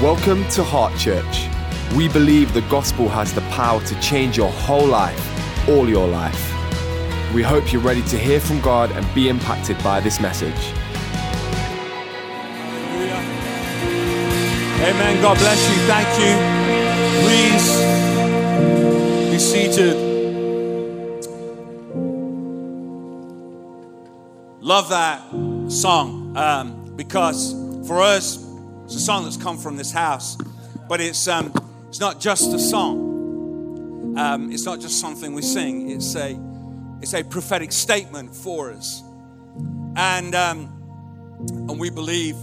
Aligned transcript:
Welcome 0.00 0.48
to 0.52 0.64
Heart 0.64 0.98
Church. 0.98 1.46
We 1.94 2.08
believe 2.08 2.54
the 2.54 2.62
gospel 2.70 3.06
has 3.10 3.34
the 3.34 3.42
power 3.50 3.84
to 3.84 4.00
change 4.00 4.34
your 4.34 4.50
whole 4.50 4.86
life, 4.86 5.68
all 5.68 5.90
your 5.90 6.08
life. 6.08 7.34
We 7.34 7.42
hope 7.42 7.70
you're 7.70 7.82
ready 7.82 8.00
to 8.04 8.16
hear 8.16 8.40
from 8.40 8.62
God 8.62 8.92
and 8.92 9.06
be 9.14 9.28
impacted 9.28 9.76
by 9.84 10.00
this 10.00 10.18
message. 10.18 10.56
Amen. 14.80 15.20
God 15.20 15.36
bless 15.36 15.68
you. 15.68 15.76
Thank 15.84 16.08
you. 16.18 16.32
Please 17.26 17.66
be 19.30 19.38
seated. 19.38 19.96
Love 24.62 24.88
that 24.88 25.20
song 25.70 26.34
um, 26.38 26.96
because 26.96 27.52
for 27.86 28.00
us, 28.00 28.49
it's 28.90 28.96
a 28.96 29.04
song 29.04 29.22
that's 29.22 29.36
come 29.36 29.56
from 29.56 29.76
this 29.76 29.92
house, 29.92 30.36
but 30.88 31.00
it's 31.00 31.28
um, 31.28 31.54
it's 31.86 32.00
not 32.00 32.18
just 32.18 32.52
a 32.52 32.58
song. 32.58 34.18
Um, 34.18 34.50
it's 34.50 34.64
not 34.64 34.80
just 34.80 34.98
something 34.98 35.32
we 35.32 35.42
sing. 35.42 35.92
It's 35.92 36.16
a 36.16 36.36
it's 37.00 37.14
a 37.14 37.22
prophetic 37.22 37.70
statement 37.70 38.34
for 38.34 38.72
us, 38.72 39.04
and 39.94 40.34
um, 40.34 41.38
and 41.38 41.78
we 41.78 41.88
believe 41.90 42.34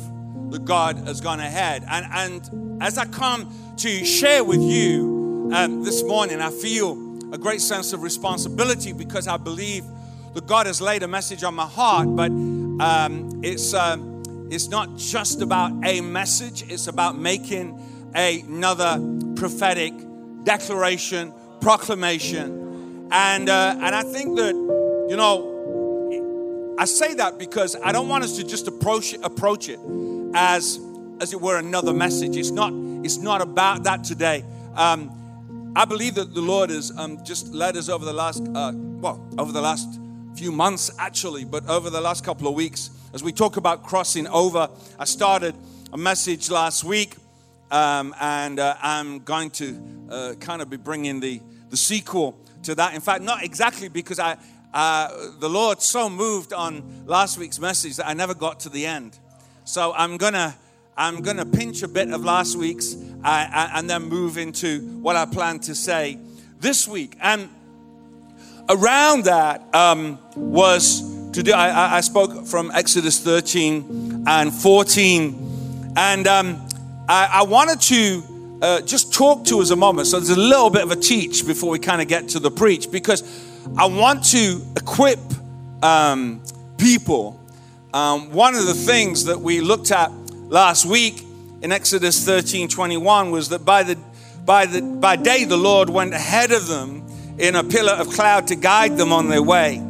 that 0.52 0.64
God 0.64 1.00
has 1.00 1.20
gone 1.20 1.42
ahead. 1.42 1.84
And 1.86 2.06
and 2.14 2.82
as 2.82 2.98
I 2.98 3.04
come 3.08 3.54
to 3.80 4.06
share 4.06 4.42
with 4.42 4.62
you 4.62 5.52
um, 5.54 5.84
this 5.84 6.02
morning, 6.02 6.40
I 6.40 6.50
feel 6.50 6.94
a 7.34 7.38
great 7.38 7.60
sense 7.60 7.92
of 7.92 8.04
responsibility 8.04 8.94
because 8.94 9.28
I 9.28 9.36
believe 9.36 9.84
that 10.34 10.48
God 10.48 10.66
has 10.66 10.80
laid 10.80 11.04
a 11.04 11.10
message 11.10 11.44
on 11.44 11.56
my 11.56 11.68
heart, 11.68 12.16
but 12.16 12.32
um, 12.32 13.42
it's. 13.44 13.74
Um, 13.74 14.07
it's 14.50 14.68
not 14.70 14.96
just 14.98 15.42
about 15.42 15.72
a 15.86 16.02
message, 16.02 16.64
it's 16.72 16.88
about 16.88 17.18
making 17.18 17.80
another 18.14 19.00
prophetic 19.36 19.94
declaration, 20.44 21.34
proclamation. 21.62 23.08
And, 23.12 23.50
uh, 23.50 23.76
and 23.82 23.96
I 23.96 24.04
think 24.04 24.38
that, 24.38 24.54
you 25.10 25.16
know, 25.16 26.76
I 26.80 26.86
say 26.86 27.14
that 27.16 27.38
because 27.38 27.76
I 27.84 27.92
don't 27.92 28.08
want 28.08 28.24
us 28.24 28.38
to 28.38 28.44
just 28.44 28.68
approach 28.68 29.14
it, 29.14 29.22
approach 29.24 29.70
it 29.70 29.80
as, 30.34 30.80
as 31.20 31.34
it 31.34 31.42
were 31.42 31.58
another 31.58 31.94
message. 31.94 32.38
It's 32.38 32.52
not, 32.52 32.72
it's 33.04 33.18
not 33.18 33.42
about 33.42 33.84
that 33.84 34.04
today. 34.04 34.46
Um, 34.76 35.74
I 35.76 35.86
believe 35.86 36.16
that 36.16 36.34
the 36.34 36.42
Lord 36.42 36.70
has 36.70 36.92
um, 36.98 37.24
just 37.24 37.54
led 37.54 37.78
us 37.78 37.90
over 37.90 38.06
the 38.06 38.14
last, 38.14 38.42
uh, 38.54 38.72
well, 38.76 39.28
over 39.38 39.52
the 39.52 39.62
last 39.62 40.00
few 40.36 40.52
months 40.52 40.92
actually, 41.00 41.46
but 41.46 41.68
over 41.68 41.90
the 41.90 42.02
last 42.02 42.24
couple 42.24 42.48
of 42.48 42.54
weeks 42.54 42.92
as 43.14 43.24
we 43.24 43.32
talk 43.32 43.58
about 43.58 43.84
crossing 43.84 44.28
over. 44.28 44.70
I 45.00 45.06
started 45.06 45.56
a 45.94 45.98
message 45.98 46.50
last 46.50 46.84
week, 46.84 47.16
um, 47.72 48.14
and 48.20 48.60
uh, 48.60 48.76
I'm 48.82 49.20
going 49.20 49.50
to 49.52 49.82
uh, 50.10 50.34
kind 50.40 50.62
of 50.62 50.70
be 50.70 50.78
bringing 50.78 51.20
the, 51.20 51.42
the 51.70 51.78
sequel 51.78 52.38
to 52.64 52.76
that. 52.76 52.94
In 52.94 53.02
fact, 53.02 53.24
not 53.24 53.44
exactly 53.44 53.88
because 53.88 54.20
I, 54.20 54.38
uh, 54.74 55.32
the 55.40 55.50
Lord 55.50 55.82
so 55.82 56.10
moved 56.10 56.54
on 56.54 57.06
last 57.06 57.38
week's 57.38 57.60
message 57.60 57.98
that 57.98 58.08
I 58.08 58.14
never 58.14 58.34
got 58.34 58.60
to 58.62 58.70
the 58.70 58.86
end. 58.86 59.18
So 59.64 59.94
I'm 59.94 60.18
gonna 60.18 60.56
I'm 60.96 61.22
gonna 61.22 61.46
pinch 61.46 61.84
a 61.84 61.88
bit 61.88 62.12
of 62.12 62.24
last 62.24 62.56
week's 62.56 62.96
uh, 63.24 63.70
and 63.74 63.90
then 63.90 64.04
move 64.04 64.38
into 64.38 64.80
what 65.02 65.16
I 65.16 65.26
plan 65.26 65.60
to 65.62 65.76
say 65.76 66.20
this 66.60 66.88
week. 66.88 67.18
And 67.22 67.50
around 68.70 69.26
that 69.26 69.64
um, 69.76 70.20
was 70.36 71.17
Today 71.38 71.52
I, 71.52 71.98
I 71.98 72.02
spoke 72.02 72.48
from 72.48 72.72
Exodus 72.74 73.20
13 73.20 74.24
and 74.26 74.52
14, 74.52 75.94
and 75.96 76.26
um, 76.26 76.68
I, 77.08 77.30
I, 77.32 77.44
wanted 77.44 77.80
to 77.80 78.58
uh, 78.64 78.82
just 78.82 79.14
talk 79.14 79.46
to 79.46 79.60
us 79.60 79.70
a 79.70 79.76
moment. 79.76 80.08
So 80.08 80.20
there's 80.20 80.36
a 80.36 80.42
little 80.42 80.72
bit 80.72 80.82
of 80.82 80.90
a 80.90 80.96
teach 80.96 81.46
before 81.46 81.70
we 81.70 81.78
kind 81.78 82.02
of 82.02 82.08
get 82.08 82.30
to 82.30 82.40
the 82.40 82.50
preach, 82.50 82.90
because 82.92 83.22
I 83.78 83.86
want 83.86 84.26
to 84.32 84.64
equip 84.78 85.20
um, 85.84 86.42
people. 86.80 87.40
Um, 87.94 88.32
one 88.32 88.56
of 88.56 88.66
the 88.66 88.74
things 88.74 89.26
that 89.26 89.40
we 89.40 89.62
looked 89.62 89.92
at 89.92 90.12
last 90.50 90.88
week 90.88 91.24
in 91.62 91.72
Exodus 91.72 92.26
13 92.26 92.68
21 92.68 93.30
was 93.30 93.50
that 93.50 93.64
by 93.64 93.84
the 93.84 93.96
by 94.44 94.66
the 94.66 94.82
by 94.82 95.16
day 95.16 95.44
the 95.44 95.56
Lord 95.56 95.88
went 95.92 96.16
ahead 96.16 96.52
of 96.52 96.68
them 96.68 97.08
in 97.38 97.56
a 97.56 97.64
pillar 97.64 97.94
of 97.94 98.10
cloud 98.10 98.48
to 98.48 98.56
guide 98.56 98.98
them 98.98 99.14
on 99.14 99.30
their 99.30 99.44
way 99.44 99.87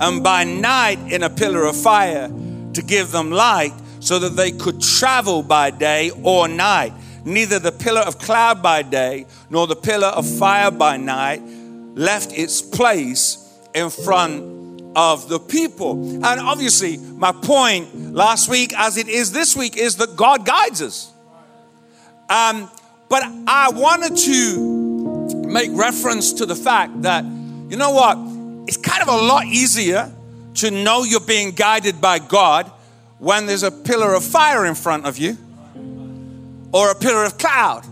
and 0.00 0.22
by 0.22 0.44
night 0.44 0.98
in 1.12 1.22
a 1.22 1.30
pillar 1.30 1.64
of 1.64 1.76
fire 1.76 2.28
to 2.74 2.82
give 2.82 3.10
them 3.12 3.30
light 3.30 3.72
so 4.00 4.18
that 4.18 4.36
they 4.36 4.52
could 4.52 4.80
travel 4.80 5.42
by 5.42 5.70
day 5.70 6.10
or 6.22 6.48
night. 6.48 6.92
Neither 7.24 7.58
the 7.58 7.72
pillar 7.72 8.02
of 8.02 8.18
cloud 8.18 8.62
by 8.62 8.82
day 8.82 9.26
nor 9.50 9.66
the 9.66 9.74
pillar 9.74 10.08
of 10.08 10.28
fire 10.38 10.70
by 10.70 10.96
night 10.96 11.42
left 11.94 12.32
its 12.32 12.62
place 12.62 13.42
in 13.74 13.90
front 13.90 14.82
of 14.94 15.28
the 15.28 15.40
people. 15.40 16.24
And 16.24 16.40
obviously, 16.40 16.98
my 16.98 17.32
point 17.32 18.12
last 18.12 18.48
week, 18.48 18.72
as 18.78 18.96
it 18.96 19.08
is 19.08 19.32
this 19.32 19.56
week, 19.56 19.76
is 19.76 19.96
that 19.96 20.14
God 20.14 20.46
guides 20.46 20.82
us. 20.82 21.12
Um, 22.28 22.70
but 23.08 23.22
I 23.46 23.70
wanted 23.70 24.16
to 24.16 25.46
make 25.48 25.70
reference 25.72 26.34
to 26.34 26.46
the 26.46 26.56
fact 26.56 27.02
that, 27.02 27.24
you 27.24 27.76
know 27.76 27.90
what? 27.90 28.35
It's 28.66 28.76
kind 28.76 29.02
of 29.02 29.08
a 29.08 29.16
lot 29.16 29.46
easier 29.46 30.12
to 30.54 30.70
know 30.70 31.04
you're 31.04 31.20
being 31.20 31.52
guided 31.52 32.00
by 32.00 32.18
God 32.18 32.70
when 33.18 33.46
there's 33.46 33.62
a 33.62 33.70
pillar 33.70 34.14
of 34.14 34.24
fire 34.24 34.66
in 34.66 34.74
front 34.74 35.06
of 35.06 35.18
you 35.18 35.36
or 36.72 36.90
a 36.90 36.94
pillar 36.94 37.24
of 37.24 37.38
cloud. 37.38 37.84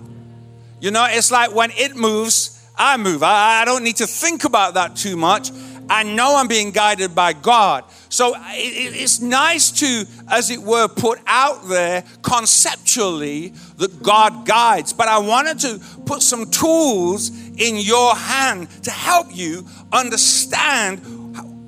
You 0.81 0.91
know, 0.91 1.07
it's 1.09 1.31
like 1.31 1.55
when 1.55 1.71
it 1.73 1.97
moves, 1.97 2.62
I 2.77 2.97
move. 2.97 3.23
I, 3.23 3.62
I 3.62 3.65
don't 3.65 3.85
need 3.85 3.97
to 3.97 4.07
think 4.07 4.45
about 4.45 4.75
that 4.75 4.97
too 4.97 5.17
much. 5.17 5.51
I 5.89 6.03
know 6.03 6.37
I'm 6.37 6.49
being 6.49 6.71
guided 6.71 7.15
by 7.15 7.33
God. 7.33 7.85
So 8.15 8.33
uh, 8.33 8.41
it's 8.53 9.21
nice 9.21 9.73
to, 9.81 10.05
as 10.29 10.49
it 10.49 10.61
were, 10.63 10.87
put 10.87 11.19
out 11.27 11.67
there 11.67 12.05
conceptually 12.23 13.49
that 13.79 14.05
God 14.05 14.47
guides. 14.47 14.93
But 14.93 15.09
I 15.09 15.19
wanted 15.19 15.59
to 15.61 15.81
put 16.07 16.23
some 16.23 16.49
tools 16.49 17.31
in 17.57 17.77
your 17.77 18.15
hand 18.15 18.71
to 18.85 18.93
help 18.93 19.35
you 19.35 19.67
understand 19.91 21.01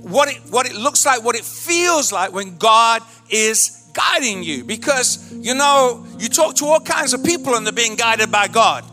what 0.04 0.28
it, 0.28 0.36
what 0.50 0.70
it 0.70 0.76
looks 0.76 1.04
like, 1.04 1.24
what 1.24 1.34
it 1.34 1.44
feels 1.44 2.12
like 2.12 2.32
when 2.32 2.56
God 2.58 3.02
is 3.28 3.90
guiding 3.92 4.44
you. 4.44 4.62
Because, 4.62 5.32
you 5.32 5.54
know, 5.54 6.06
you 6.20 6.28
talk 6.28 6.54
to 6.56 6.66
all 6.66 6.78
kinds 6.78 7.12
of 7.12 7.24
people 7.24 7.56
and 7.56 7.66
they're 7.66 7.72
being 7.72 7.96
guided 7.96 8.30
by 8.30 8.46
God. 8.46 8.84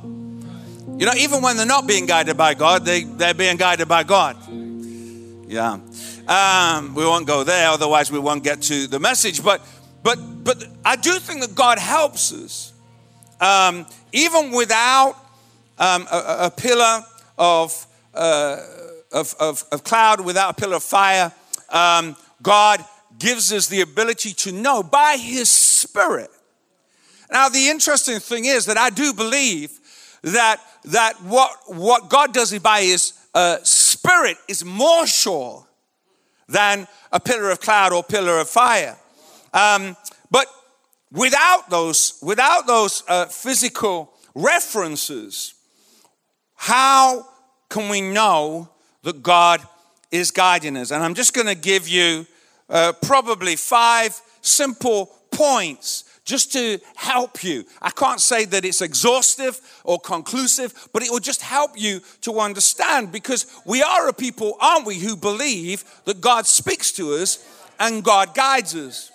You 0.99 1.05
know, 1.05 1.13
even 1.15 1.43
when 1.43 1.57
they're 1.57 1.67
not 1.67 1.85
being 1.85 2.07
guided 2.07 2.35
by 2.35 2.55
God, 2.55 2.83
they, 2.83 3.03
they're 3.03 3.35
being 3.35 3.57
guided 3.57 3.87
by 3.87 4.01
God. 4.01 4.37
Yeah. 5.47 5.77
Um, 6.27 6.95
we 6.95 7.05
won't 7.05 7.27
go 7.27 7.43
there, 7.43 7.69
otherwise 7.69 8.11
we 8.11 8.19
won't 8.19 8.43
get 8.43 8.61
to 8.63 8.87
the 8.87 8.99
message. 8.99 9.43
But 9.43 9.61
but 10.03 10.43
but 10.43 10.63
I 10.85 10.95
do 10.95 11.19
think 11.19 11.41
that 11.41 11.55
God 11.55 11.79
helps 11.79 12.31
us. 12.33 12.73
Um, 13.41 13.85
even 14.13 14.51
without 14.51 15.15
um, 15.77 16.07
a, 16.09 16.37
a, 16.45 16.51
pillar 16.51 17.01
of, 17.37 17.87
uh, 18.13 18.57
of, 19.11 19.35
of, 19.39 19.65
of, 19.71 19.83
cloud, 19.83 20.21
without 20.21 20.51
a 20.51 20.53
pillar 20.53 20.77
of 20.77 20.83
fire, 20.83 21.31
um, 21.69 22.15
God 22.41 22.83
gives 23.19 23.51
us 23.51 23.67
the 23.67 23.81
ability 23.81 24.33
to 24.33 24.51
know 24.51 24.81
by 24.83 25.17
His 25.17 25.49
Spirit. 25.51 26.29
Now, 27.31 27.49
the 27.49 27.67
interesting 27.67 28.19
thing 28.19 28.45
is 28.45 28.65
that 28.67 28.77
I 28.77 28.91
do 28.91 29.13
believe 29.13 29.77
that, 30.21 30.61
that 30.85 31.21
what, 31.23 31.51
what 31.67 32.09
God 32.09 32.33
does 32.33 32.57
by 32.59 32.81
His 32.81 33.13
uh, 33.33 33.57
Spirit 33.63 34.37
is 34.47 34.63
more 34.63 35.05
sure 35.07 35.65
than 36.47 36.87
a 37.11 37.19
pillar 37.19 37.49
of 37.51 37.59
cloud 37.59 37.93
or 37.93 38.03
pillar 38.03 38.39
of 38.39 38.49
fire. 38.49 38.97
Um, 39.53 39.95
but 40.31 40.47
without 41.11 41.69
those, 41.69 42.19
without 42.21 42.67
those 42.67 43.03
uh, 43.07 43.25
physical 43.25 44.13
references, 44.35 45.53
how 46.55 47.27
can 47.69 47.89
we 47.89 48.01
know 48.01 48.69
that 49.03 49.21
God 49.21 49.61
is 50.11 50.31
guiding 50.31 50.77
us? 50.77 50.91
And 50.91 51.03
I'm 51.03 51.13
just 51.13 51.33
going 51.33 51.47
to 51.47 51.55
give 51.55 51.87
you 51.87 52.25
uh, 52.69 52.93
probably 53.01 53.55
five 53.55 54.19
simple 54.41 55.11
points 55.31 56.05
just 56.25 56.53
to 56.53 56.79
help 56.95 57.43
you. 57.43 57.65
I 57.81 57.89
can't 57.89 58.21
say 58.21 58.45
that 58.45 58.63
it's 58.63 58.81
exhaustive 58.81 59.59
or 59.83 59.99
conclusive, 59.99 60.89
but 60.93 61.03
it 61.03 61.11
will 61.11 61.19
just 61.19 61.41
help 61.41 61.71
you 61.75 62.01
to 62.21 62.39
understand 62.39 63.11
because 63.11 63.45
we 63.65 63.83
are 63.83 64.07
a 64.07 64.13
people, 64.13 64.57
aren't 64.61 64.85
we, 64.85 64.99
who 64.99 65.15
believe 65.15 65.83
that 66.05 66.21
God 66.21 66.47
speaks 66.47 66.91
to 66.93 67.13
us 67.13 67.45
and 67.79 68.03
God 68.03 68.33
guides 68.33 68.75
us. 68.75 69.11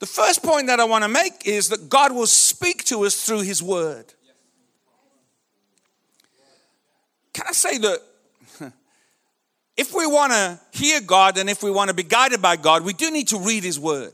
The 0.00 0.06
first 0.06 0.42
point 0.42 0.66
that 0.66 0.80
I 0.80 0.84
want 0.84 1.04
to 1.04 1.08
make 1.08 1.46
is 1.46 1.70
that 1.70 1.88
God 1.88 2.12
will 2.12 2.26
speak 2.26 2.84
to 2.84 3.04
us 3.04 3.24
through 3.24 3.40
His 3.40 3.62
Word. 3.62 4.12
Can 7.32 7.46
I 7.48 7.52
say 7.52 7.78
that 7.78 8.00
if 9.76 9.94
we 9.94 10.06
want 10.06 10.32
to 10.32 10.60
hear 10.72 11.00
God 11.00 11.38
and 11.38 11.48
if 11.48 11.62
we 11.62 11.70
want 11.70 11.88
to 11.88 11.94
be 11.94 12.02
guided 12.02 12.42
by 12.42 12.56
God, 12.56 12.84
we 12.84 12.92
do 12.92 13.10
need 13.10 13.28
to 13.28 13.38
read 13.38 13.64
His 13.64 13.80
Word. 13.80 14.12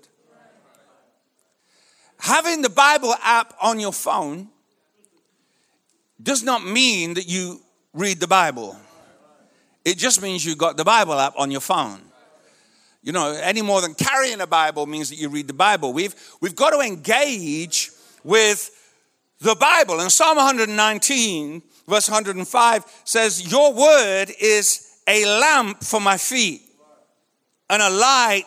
Having 2.20 2.62
the 2.62 2.70
Bible 2.70 3.14
app 3.22 3.54
on 3.60 3.80
your 3.80 3.92
phone 3.92 4.48
does 6.22 6.42
not 6.42 6.64
mean 6.64 7.14
that 7.14 7.28
you 7.28 7.60
read 7.92 8.20
the 8.20 8.28
Bible. 8.28 8.76
It 9.84 9.96
just 9.96 10.22
means 10.22 10.44
you 10.44 10.54
got 10.56 10.76
the 10.76 10.84
Bible 10.84 11.14
app 11.14 11.34
on 11.36 11.50
your 11.50 11.60
phone. 11.60 12.00
You 13.02 13.12
know, 13.12 13.32
any 13.32 13.62
more 13.62 13.80
than 13.80 13.94
carrying 13.94 14.40
a 14.40 14.46
Bible 14.46 14.84
means 14.86 15.08
that 15.08 15.16
you 15.16 15.30
read 15.30 15.46
the 15.46 15.54
Bible. 15.54 15.92
We've, 15.92 16.14
we've 16.40 16.54
got 16.54 16.70
to 16.70 16.80
engage 16.80 17.90
with 18.22 18.70
the 19.40 19.54
Bible. 19.54 20.00
And 20.00 20.12
Psalm 20.12 20.36
119, 20.36 21.62
verse 21.88 22.10
105 22.10 22.84
says, 23.04 23.50
Your 23.50 23.72
word 23.72 24.30
is 24.38 24.98
a 25.08 25.24
lamp 25.24 25.82
for 25.82 26.00
my 26.00 26.18
feet 26.18 26.60
and 27.70 27.80
a 27.80 27.88
light 27.88 28.44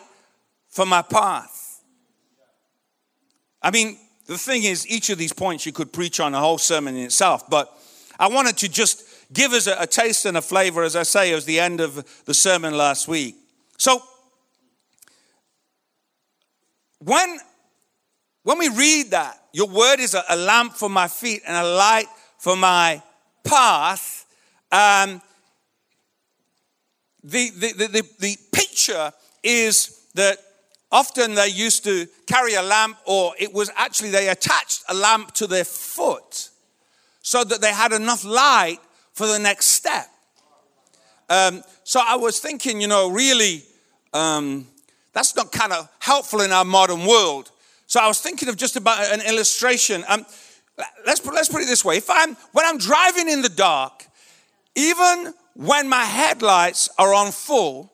for 0.68 0.86
my 0.86 1.02
path. 1.02 1.53
I 3.64 3.70
mean, 3.70 3.96
the 4.26 4.36
thing 4.36 4.64
is, 4.64 4.86
each 4.86 5.08
of 5.08 5.16
these 5.16 5.32
points 5.32 5.64
you 5.64 5.72
could 5.72 5.90
preach 5.90 6.20
on 6.20 6.34
a 6.34 6.38
whole 6.38 6.58
sermon 6.58 6.96
in 6.96 7.04
itself, 7.04 7.48
but 7.48 7.74
I 8.18 8.28
wanted 8.28 8.58
to 8.58 8.68
just 8.68 9.04
give 9.32 9.52
us 9.52 9.66
a, 9.66 9.76
a 9.80 9.86
taste 9.86 10.26
and 10.26 10.36
a 10.36 10.42
flavor, 10.42 10.82
as 10.82 10.94
I 10.94 11.02
say, 11.02 11.32
as 11.32 11.46
the 11.46 11.58
end 11.58 11.80
of 11.80 12.04
the 12.26 12.34
sermon 12.34 12.76
last 12.76 13.08
week. 13.08 13.36
So, 13.78 14.02
when, 16.98 17.38
when 18.42 18.58
we 18.58 18.68
read 18.68 19.12
that, 19.12 19.40
your 19.54 19.68
word 19.68 19.98
is 19.98 20.12
a, 20.12 20.22
a 20.28 20.36
lamp 20.36 20.74
for 20.74 20.90
my 20.90 21.08
feet 21.08 21.40
and 21.46 21.56
a 21.56 21.64
light 21.64 22.06
for 22.38 22.56
my 22.56 23.02
path, 23.44 24.26
um, 24.70 25.22
the, 27.22 27.48
the, 27.50 27.72
the, 27.72 27.86
the, 27.88 28.08
the 28.20 28.36
picture 28.52 29.10
is 29.42 30.06
that 30.14 30.38
often 30.94 31.34
they 31.34 31.48
used 31.48 31.82
to 31.84 32.06
carry 32.26 32.54
a 32.54 32.62
lamp, 32.62 32.96
or 33.04 33.34
it 33.36 33.52
was 33.52 33.68
actually 33.74 34.10
they 34.10 34.28
attached 34.28 34.84
a 34.88 34.94
lamp 34.94 35.32
to 35.32 35.46
their 35.48 35.64
foot 35.64 36.50
so 37.20 37.42
that 37.42 37.60
they 37.60 37.72
had 37.72 37.92
enough 37.92 38.24
light 38.24 38.78
for 39.12 39.26
the 39.26 39.38
next 39.38 39.66
step. 39.66 40.06
Um, 41.28 41.64
so 41.82 42.00
I 42.00 42.14
was 42.14 42.38
thinking, 42.38 42.80
you 42.80 42.86
know, 42.86 43.10
really, 43.10 43.64
um, 44.12 44.68
that's 45.12 45.34
not 45.34 45.50
kind 45.50 45.72
of 45.72 45.88
helpful 45.98 46.40
in 46.42 46.52
our 46.52 46.64
modern 46.64 47.04
world. 47.06 47.50
So 47.86 48.00
I 48.00 48.06
was 48.06 48.20
thinking 48.20 48.48
of 48.48 48.56
just 48.56 48.76
about 48.76 49.00
an 49.12 49.20
illustration. 49.20 50.04
Um, 50.06 50.24
let's, 51.04 51.20
put, 51.20 51.34
let's 51.34 51.48
put 51.48 51.60
it 51.60 51.66
this 51.66 51.84
way. 51.84 51.96
If 51.96 52.08
I'm, 52.08 52.36
when 52.52 52.66
I'm 52.66 52.78
driving 52.78 53.28
in 53.28 53.42
the 53.42 53.48
dark, 53.48 54.06
even 54.76 55.34
when 55.54 55.88
my 55.88 56.04
headlights 56.04 56.88
are 56.98 57.12
on 57.12 57.32
full, 57.32 57.92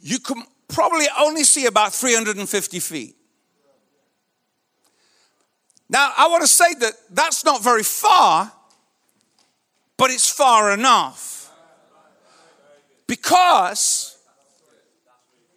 you 0.00 0.18
can 0.18 0.44
probably 0.74 1.06
only 1.18 1.44
see 1.44 1.66
about 1.66 1.94
350 1.94 2.80
feet. 2.80 3.16
Now, 5.88 6.12
I 6.16 6.28
want 6.28 6.42
to 6.42 6.48
say 6.48 6.74
that 6.80 6.92
that's 7.10 7.44
not 7.44 7.62
very 7.62 7.84
far, 7.84 8.52
but 9.96 10.10
it's 10.10 10.28
far 10.28 10.74
enough. 10.74 11.52
Because 13.06 14.18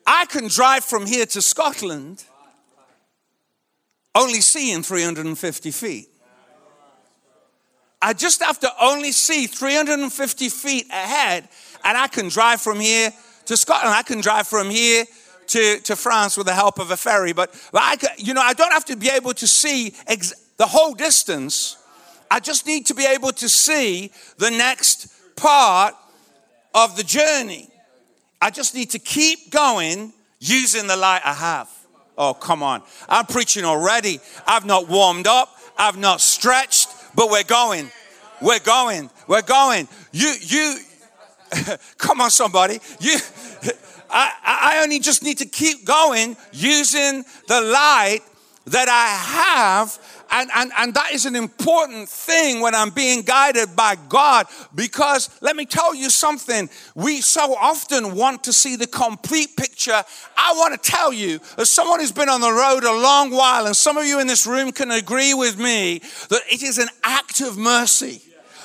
I 0.06 0.25
can 0.25 0.48
drive 0.48 0.86
from 0.86 1.06
here 1.06 1.25
to 1.25 1.42
Scotland 1.42 2.24
only 4.14 4.42
seeing 4.42 4.84
350 4.84 5.72
feet. 5.72 6.10
I 8.00 8.14
just 8.14 8.44
have 8.44 8.60
to 8.60 8.69
only 8.80 9.12
see 9.12 9.48
350 9.48 10.50
feet 10.50 10.86
ahead, 10.92 11.50
and 11.84 11.98
I 11.98 12.08
can 12.08 12.30
drive 12.30 12.62
from 12.62 12.80
here 12.80 13.12
to 13.47 13.57
Scotland. 13.57 13.94
I 13.94 14.03
can 14.03 14.21
drive 14.21 14.47
from 14.47 14.69
here 14.69 15.05
to, 15.47 15.79
to 15.79 15.95
France 15.95 16.38
with 16.38 16.47
the 16.47 16.53
help 16.53 16.79
of 16.79 16.91
a 16.91 16.97
ferry, 16.97 17.33
but, 17.33 17.51
but 17.71 17.81
I, 17.81 17.95
you 18.17 18.33
know, 18.33 18.41
I 18.41 18.53
don't 18.53 18.71
have 18.71 18.85
to 18.85 18.95
be 18.95 19.09
able 19.09 19.33
to 19.33 19.47
see 19.47 19.94
ex- 20.05 20.33
the 20.57 20.67
whole 20.67 20.94
distance. 20.94 21.77
I 22.29 22.39
just 22.39 22.67
need 22.67 22.85
to 22.88 22.94
be 22.94 23.05
able 23.05 23.31
to 23.31 23.49
see 23.49 24.11
the 24.38 24.51
next 24.51 25.07
part 25.35 25.95
of 26.73 26.97
the 26.97 27.03
journey. 27.03 27.69
I 28.41 28.49
just 28.49 28.75
need 28.75 28.91
to 28.91 28.99
keep 28.99 29.49
going 29.51 30.13
using 30.39 30.88
the 30.88 30.97
light 30.97 31.21
I 31.23 31.33
have. 31.33 31.69
Oh, 32.17 32.33
come 32.33 32.61
on. 32.61 32.83
I'm 33.07 33.25
preaching 33.25 33.63
already. 33.63 34.19
I've 34.45 34.65
not 34.65 34.89
warmed 34.89 35.27
up, 35.27 35.55
I've 35.77 35.97
not 35.97 36.19
stretched, 36.19 36.89
but 37.15 37.29
we're 37.29 37.44
going. 37.44 37.91
We're 38.41 38.59
going. 38.59 39.09
We're 39.27 39.41
going. 39.41 39.88
You, 40.11 40.33
you, 40.41 40.77
come 41.97 42.21
on, 42.21 42.31
somebody. 42.31 42.79
You, 42.99 43.17
I, 44.09 44.31
I 44.44 44.79
only 44.83 44.99
just 44.99 45.23
need 45.23 45.39
to 45.39 45.45
keep 45.45 45.85
going 45.85 46.38
using 46.51 47.23
the 47.47 47.61
light 47.61 48.21
that 48.65 48.89
I 48.89 49.07
have 49.33 49.97
and, 50.31 50.49
and, 50.53 50.71
and 50.77 50.94
that 50.94 51.13
is 51.13 51.25
an 51.25 51.35
important 51.35 52.09
thing 52.09 52.59
when 52.61 52.75
I'm 52.75 52.89
being 52.89 53.21
guided 53.21 53.75
by 53.75 53.95
God 54.09 54.47
because 54.75 55.29
let 55.41 55.55
me 55.55 55.65
tell 55.65 55.95
you 55.95 56.09
something. 56.09 56.69
We 56.95 57.21
so 57.21 57.55
often 57.55 58.15
want 58.15 58.44
to 58.45 58.53
see 58.53 58.75
the 58.75 58.88
complete 58.88 59.55
picture. 59.55 60.03
I 60.38 60.53
want 60.57 60.81
to 60.81 60.91
tell 60.91 61.13
you, 61.13 61.39
as 61.57 61.69
someone 61.69 61.99
who's 61.99 62.11
been 62.11 62.29
on 62.29 62.41
the 62.41 62.51
road 62.51 62.83
a 62.83 62.91
long 62.91 63.31
while, 63.31 63.67
and 63.67 63.75
some 63.75 63.97
of 63.97 64.05
you 64.05 64.19
in 64.19 64.27
this 64.27 64.45
room 64.45 64.71
can 64.71 64.91
agree 64.91 65.33
with 65.33 65.57
me, 65.57 65.99
that 66.29 66.41
it 66.51 66.61
is 66.61 66.77
an 66.77 66.89
act 67.03 67.41
of 67.41 67.57
mercy 67.57 68.21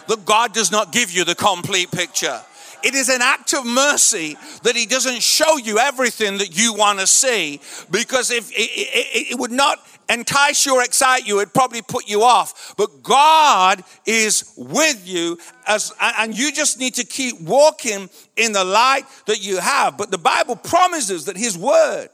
that 0.08 0.24
God 0.24 0.52
does 0.52 0.72
not 0.72 0.92
give 0.92 1.12
you 1.12 1.24
the 1.24 1.34
complete 1.34 1.90
picture. 1.90 2.40
It 2.82 2.94
is 2.94 3.08
an 3.08 3.22
act 3.22 3.54
of 3.54 3.64
mercy 3.64 4.36
that 4.62 4.76
He 4.76 4.86
doesn't 4.86 5.22
show 5.22 5.56
you 5.56 5.78
everything 5.78 6.38
that 6.38 6.58
you 6.58 6.74
want 6.74 7.00
to 7.00 7.06
see 7.06 7.60
because 7.90 8.30
if 8.30 8.50
it, 8.50 8.54
it, 8.54 9.32
it 9.32 9.38
would 9.38 9.52
not 9.52 9.78
entice 10.08 10.66
you 10.66 10.76
or 10.76 10.82
excite 10.82 11.26
you, 11.26 11.40
it 11.40 11.54
probably 11.54 11.82
put 11.82 12.08
you 12.08 12.22
off. 12.22 12.74
But 12.76 13.02
God 13.02 13.82
is 14.06 14.52
with 14.56 15.06
you 15.06 15.38
as, 15.66 15.92
and 16.00 16.36
you 16.36 16.52
just 16.52 16.78
need 16.78 16.94
to 16.94 17.04
keep 17.04 17.40
walking 17.40 18.10
in 18.36 18.52
the 18.52 18.64
light 18.64 19.04
that 19.26 19.42
you 19.44 19.58
have. 19.58 19.96
But 19.96 20.10
the 20.10 20.18
Bible 20.18 20.56
promises 20.56 21.26
that 21.26 21.36
His 21.36 21.56
word 21.56 22.08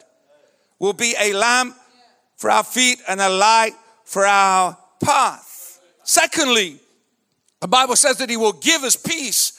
will 0.79 0.93
be 0.93 1.15
a 1.19 1.33
lamp 1.33 1.77
for 2.37 2.51
our 2.51 2.65
feet 2.65 3.01
and 3.09 3.21
a 3.21 3.29
light 3.29 3.75
for 4.05 4.25
our 4.25 4.77
path. 5.03 5.81
Secondly, 6.05 6.79
the 7.61 7.69
Bible 7.69 7.97
says 7.97 8.19
that 8.19 8.31
He 8.31 8.37
will 8.37 8.53
give 8.53 8.85
us 8.85 8.97
peace 8.97 9.58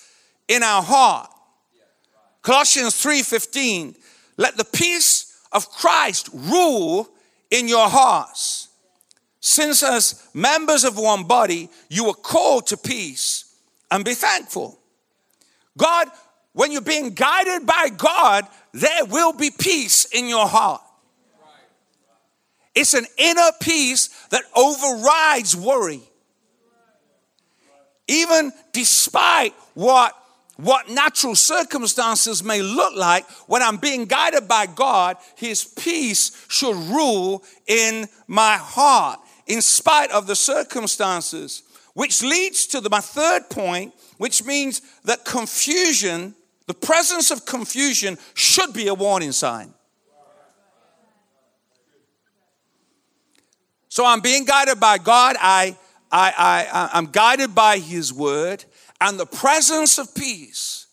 in 0.50 0.64
our 0.64 0.84
heart. 0.84 1.32
Colossians 2.42 2.96
3:15, 2.96 3.96
let 4.36 4.58
the 4.58 4.66
peace 4.66 5.38
of 5.54 5.72
Christ 5.72 6.30
rule 6.34 7.10
in 7.50 7.70
your 7.70 7.88
hearts. 7.88 8.68
Since, 9.40 9.84
as 9.84 10.22
members 10.34 10.84
of 10.84 10.98
one 10.98 11.24
body, 11.24 11.70
you 11.88 12.08
are 12.10 12.14
called 12.14 12.68
to 12.68 12.78
peace 12.78 13.46
and 13.90 14.04
be 14.04 14.14
thankful. 14.14 14.78
God, 15.78 16.12
when 16.52 16.72
you're 16.72 16.82
being 16.82 17.14
guided 17.14 17.66
by 17.66 17.90
God, 17.90 18.48
there 18.74 19.06
will 19.06 19.32
be 19.32 19.50
peace 19.50 20.06
in 20.06 20.28
your 20.28 20.48
heart. 20.48 20.82
It's 22.76 22.94
an 22.94 23.06
inner 23.18 23.52
peace 23.62 24.10
that 24.30 24.44
overrides 24.56 25.56
worry. 25.56 26.02
Even 28.08 28.52
despite 28.74 29.54
what 29.74 30.16
what 30.62 30.90
natural 30.90 31.36
circumstances 31.36 32.44
may 32.44 32.62
look 32.62 32.94
like, 32.94 33.26
when 33.48 33.62
I'm 33.62 33.78
being 33.78 34.04
guided 34.04 34.46
by 34.48 34.66
God, 34.66 35.16
His 35.38 35.64
peace 35.64 36.46
should 36.50 36.76
rule 36.76 37.44
in 37.66 38.08
my 38.28 38.58
heart, 38.58 39.22
in 39.48 39.62
spite 39.62 40.12
of 40.12 40.28
the 40.28 40.36
circumstances. 40.36 41.64
Which 41.94 42.22
leads 42.22 42.68
to 42.68 42.82
the, 42.82 42.90
my 42.90 43.00
third 43.00 43.50
point, 43.50 43.94
which 44.18 44.44
means 44.44 44.82
that 45.06 45.24
confusion, 45.24 46.36
the 46.68 46.74
presence 46.74 47.32
of 47.32 47.46
confusion, 47.46 48.18
should 48.34 48.74
be 48.74 48.90
a 48.90 48.94
warning 48.94 49.32
sign. 49.32 49.74
So 53.88 54.06
I'm 54.06 54.20
being 54.20 54.44
guided 54.44 54.80
by 54.82 54.98
God. 54.98 55.38
I, 55.40 55.78
I, 56.12 56.34
I, 56.38 56.90
I'm 56.94 57.06
guided 57.06 57.56
by 57.56 57.80
His 57.80 58.12
word 58.14 58.66
and 59.02 59.20
the 59.20 59.26
presence 59.26 59.98
of 59.98 60.14
peace 60.14 60.88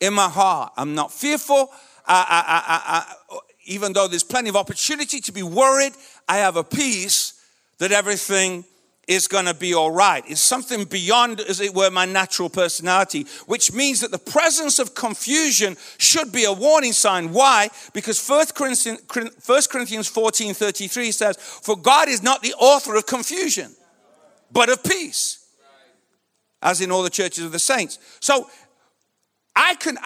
in 0.00 0.14
my 0.14 0.28
heart. 0.28 0.72
I'm 0.76 0.94
not 0.94 1.12
fearful. 1.12 1.70
I, 2.06 2.44
I, 2.46 3.34
I, 3.36 3.38
even 3.66 3.92
though 3.92 4.08
there's 4.08 4.24
plenty 4.24 4.48
of 4.48 4.56
opportunity 4.56 5.20
to 5.20 5.32
be 5.32 5.42
worried, 5.42 5.92
I 6.28 6.38
have 6.38 6.56
a 6.56 6.64
peace 6.64 7.34
that 7.78 7.92
everything 7.92 8.64
is 9.06 9.26
going 9.26 9.44
to 9.44 9.54
be 9.54 9.74
all 9.74 9.90
right. 9.90 10.22
It's 10.28 10.40
something 10.40 10.84
beyond, 10.84 11.40
as 11.40 11.60
it 11.60 11.74
were, 11.74 11.90
my 11.90 12.04
natural 12.04 12.48
personality, 12.48 13.26
which 13.46 13.72
means 13.72 14.00
that 14.00 14.12
the 14.12 14.18
presence 14.18 14.78
of 14.78 14.94
confusion 14.94 15.76
should 15.98 16.30
be 16.30 16.44
a 16.44 16.52
warning 16.52 16.92
sign. 16.92 17.32
Why? 17.32 17.70
Because 17.92 18.24
1 18.24 18.46
Corinthians, 18.54 19.00
1 19.12 19.62
Corinthians 19.70 20.06
14 20.06 20.54
33 20.54 21.10
says, 21.10 21.36
For 21.36 21.76
God 21.76 22.08
is 22.08 22.22
not 22.22 22.42
the 22.42 22.54
author 22.54 22.94
of 22.94 23.06
confusion, 23.06 23.74
but 24.52 24.68
of 24.68 24.84
peace 24.84 25.39
as 26.62 26.80
in 26.80 26.90
all 26.90 27.02
the 27.02 27.10
churches 27.10 27.44
of 27.44 27.52
the 27.52 27.58
saints. 27.58 27.98
So 28.20 28.48
I 29.56 29.74
can, 29.76 29.98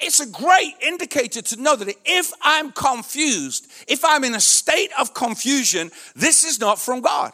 it's 0.00 0.20
a 0.20 0.26
great 0.26 0.74
indicator 0.80 1.42
to 1.42 1.60
know 1.60 1.76
that 1.76 1.94
if 2.04 2.32
I'm 2.42 2.72
confused, 2.72 3.70
if 3.88 4.04
I'm 4.04 4.24
in 4.24 4.34
a 4.34 4.40
state 4.40 4.90
of 4.98 5.14
confusion, 5.14 5.90
this 6.14 6.44
is 6.44 6.60
not 6.60 6.78
from 6.78 7.00
God. 7.00 7.32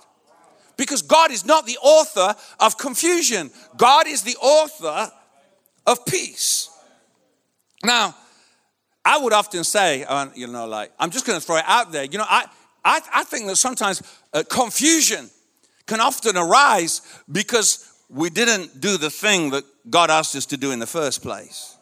Because 0.76 1.02
God 1.02 1.32
is 1.32 1.44
not 1.44 1.66
the 1.66 1.76
author 1.82 2.36
of 2.60 2.78
confusion, 2.78 3.50
God 3.76 4.06
is 4.06 4.22
the 4.22 4.36
author 4.36 5.10
of 5.86 6.06
peace. 6.06 6.70
Now, 7.82 8.14
I 9.04 9.18
would 9.18 9.32
often 9.32 9.64
say, 9.64 10.04
you 10.34 10.46
know, 10.46 10.66
like, 10.66 10.92
I'm 10.98 11.10
just 11.10 11.26
going 11.26 11.40
to 11.40 11.44
throw 11.44 11.56
it 11.56 11.64
out 11.66 11.92
there. 11.92 12.04
You 12.04 12.18
know, 12.18 12.26
I, 12.28 12.44
I, 12.84 13.00
I 13.14 13.24
think 13.24 13.46
that 13.46 13.56
sometimes 13.56 14.02
uh, 14.32 14.42
confusion 14.48 15.30
can 15.86 16.00
often 16.00 16.36
arise 16.36 17.00
because 17.30 17.87
we 18.08 18.30
didn't 18.30 18.80
do 18.80 18.96
the 18.96 19.10
thing 19.10 19.50
that 19.50 19.64
God 19.90 20.10
asked 20.10 20.34
us 20.34 20.46
to 20.46 20.56
do 20.56 20.70
in 20.70 20.78
the 20.78 20.86
first 20.86 21.22
place. 21.22 21.76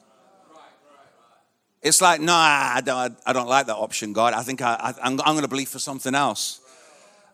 It's 1.83 2.01
like, 2.01 2.21
no, 2.21 2.35
I 2.35 2.83
don't, 2.85 3.17
I 3.25 3.33
don't 3.33 3.49
like 3.49 3.67
that 3.67 3.77
option, 3.77 4.13
God. 4.13 4.35
I 4.35 4.43
think 4.43 4.61
I, 4.61 4.95
am 5.03 5.17
going 5.17 5.43
to 5.43 5.49
believe 5.49 5.69
for 5.69 5.79
something 5.79 6.15
else. 6.15 6.61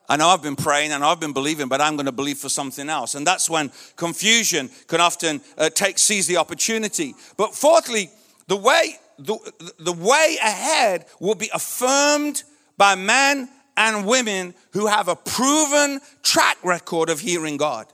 I 0.09 0.17
know 0.17 0.29
I've 0.29 0.43
been 0.43 0.57
praying 0.57 0.93
and 0.93 1.03
I've 1.03 1.21
been 1.21 1.33
believing, 1.33 1.69
but 1.69 1.81
I'm 1.81 1.97
going 1.97 2.07
to 2.07 2.13
believe 2.13 2.37
for 2.37 2.51
something 2.51 2.91
else. 2.91 3.15
And 3.15 3.27
that's 3.27 3.49
when 3.49 3.71
confusion 3.97 4.69
can 4.89 5.01
often 5.01 5.41
uh, 5.57 5.71
take, 5.71 5.99
seize 5.99 6.27
the 6.27 6.37
opportunity. 6.37 7.15
But 7.39 7.55
fourthly, 7.55 8.11
the 8.47 8.57
way, 8.57 8.97
the, 9.19 9.39
the 9.79 9.93
way 9.93 10.37
ahead 10.43 11.07
will 11.19 11.35
be 11.35 11.51
affirmed 11.55 12.43
by 12.77 12.95
men 12.95 13.49
and 13.77 14.07
women 14.07 14.53
who 14.73 14.87
have 14.87 15.09
a 15.09 15.17
proven 15.17 16.01
track 16.23 16.59
record 16.63 17.09
of 17.09 17.21
hearing 17.21 17.57
God. 17.57 17.87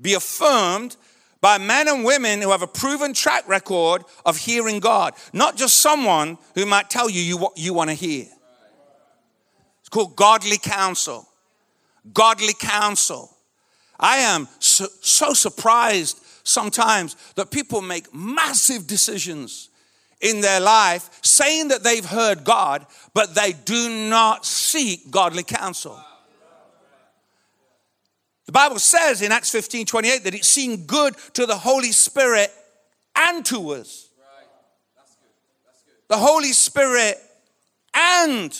Be 0.00 0.14
affirmed 0.14 0.96
by 1.40 1.58
men 1.58 1.88
and 1.88 2.04
women 2.04 2.40
who 2.40 2.50
have 2.50 2.62
a 2.62 2.66
proven 2.66 3.14
track 3.14 3.48
record 3.48 4.04
of 4.26 4.36
hearing 4.36 4.80
God, 4.80 5.14
not 5.32 5.56
just 5.56 5.78
someone 5.78 6.38
who 6.54 6.66
might 6.66 6.90
tell 6.90 7.08
you, 7.08 7.20
you 7.20 7.36
what 7.36 7.56
you 7.56 7.72
want 7.74 7.90
to 7.90 7.94
hear. 7.94 8.26
It's 9.80 9.88
called 9.88 10.16
godly 10.16 10.58
counsel. 10.58 11.26
Godly 12.12 12.54
counsel. 12.58 13.30
I 14.00 14.18
am 14.18 14.48
so, 14.58 14.86
so 15.00 15.32
surprised 15.32 16.20
sometimes 16.44 17.16
that 17.34 17.50
people 17.50 17.82
make 17.82 18.12
massive 18.14 18.86
decisions 18.86 19.68
in 20.20 20.40
their 20.40 20.60
life 20.60 21.10
saying 21.22 21.68
that 21.68 21.82
they've 21.82 22.04
heard 22.04 22.44
God, 22.44 22.86
but 23.14 23.34
they 23.34 23.52
do 23.52 24.08
not 24.08 24.44
seek 24.44 25.10
godly 25.10 25.42
counsel. 25.42 25.98
The 28.48 28.52
Bible 28.52 28.78
says 28.78 29.20
in 29.20 29.30
Acts 29.30 29.50
15 29.50 29.84
28 29.84 30.24
that 30.24 30.34
it 30.34 30.42
seemed 30.42 30.86
good 30.86 31.14
to 31.34 31.44
the 31.44 31.54
Holy 31.54 31.92
Spirit 31.92 32.50
and 33.14 33.44
to 33.44 33.72
us. 33.72 34.08
The 36.08 36.16
Holy 36.16 36.54
Spirit 36.54 37.18
and 37.92 38.58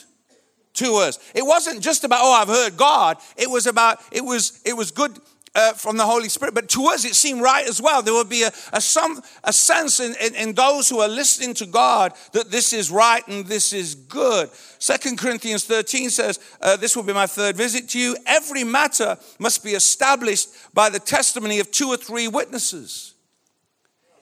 to 0.74 0.96
us. 0.96 1.18
It 1.34 1.40
wasn't 1.40 1.80
just 1.80 2.04
about, 2.04 2.20
oh, 2.22 2.34
I've 2.34 2.48
heard 2.48 2.76
God. 2.76 3.16
It 3.38 3.48
was 3.48 3.66
about, 3.66 4.00
it 4.12 4.22
was, 4.22 4.60
it 4.66 4.74
was 4.74 4.90
good 4.90 5.18
uh, 5.58 5.72
from 5.72 5.96
the 5.96 6.06
Holy 6.06 6.28
Spirit. 6.28 6.54
But 6.54 6.68
to 6.70 6.86
us, 6.86 7.04
it 7.04 7.16
seemed 7.16 7.42
right 7.42 7.66
as 7.66 7.82
well. 7.82 8.00
There 8.00 8.14
would 8.14 8.28
be 8.28 8.44
a, 8.44 8.52
a 8.72 8.80
some, 8.80 9.20
a 9.42 9.52
sense 9.52 9.98
in, 9.98 10.14
in, 10.20 10.34
in, 10.36 10.54
those 10.54 10.88
who 10.88 11.00
are 11.00 11.08
listening 11.08 11.52
to 11.54 11.66
God 11.66 12.12
that 12.32 12.52
this 12.52 12.72
is 12.72 12.92
right 12.92 13.26
and 13.26 13.44
this 13.44 13.72
is 13.72 13.96
good. 13.96 14.50
Second 14.78 15.18
Corinthians 15.18 15.64
13 15.64 16.10
says, 16.10 16.38
uh, 16.60 16.76
This 16.76 16.94
will 16.94 17.02
be 17.02 17.12
my 17.12 17.26
third 17.26 17.56
visit 17.56 17.88
to 17.90 17.98
you. 17.98 18.16
Every 18.24 18.62
matter 18.62 19.18
must 19.40 19.64
be 19.64 19.72
established 19.72 20.48
by 20.72 20.90
the 20.90 21.00
testimony 21.00 21.58
of 21.58 21.72
two 21.72 21.88
or 21.88 21.96
three 21.96 22.28
witnesses. 22.28 23.14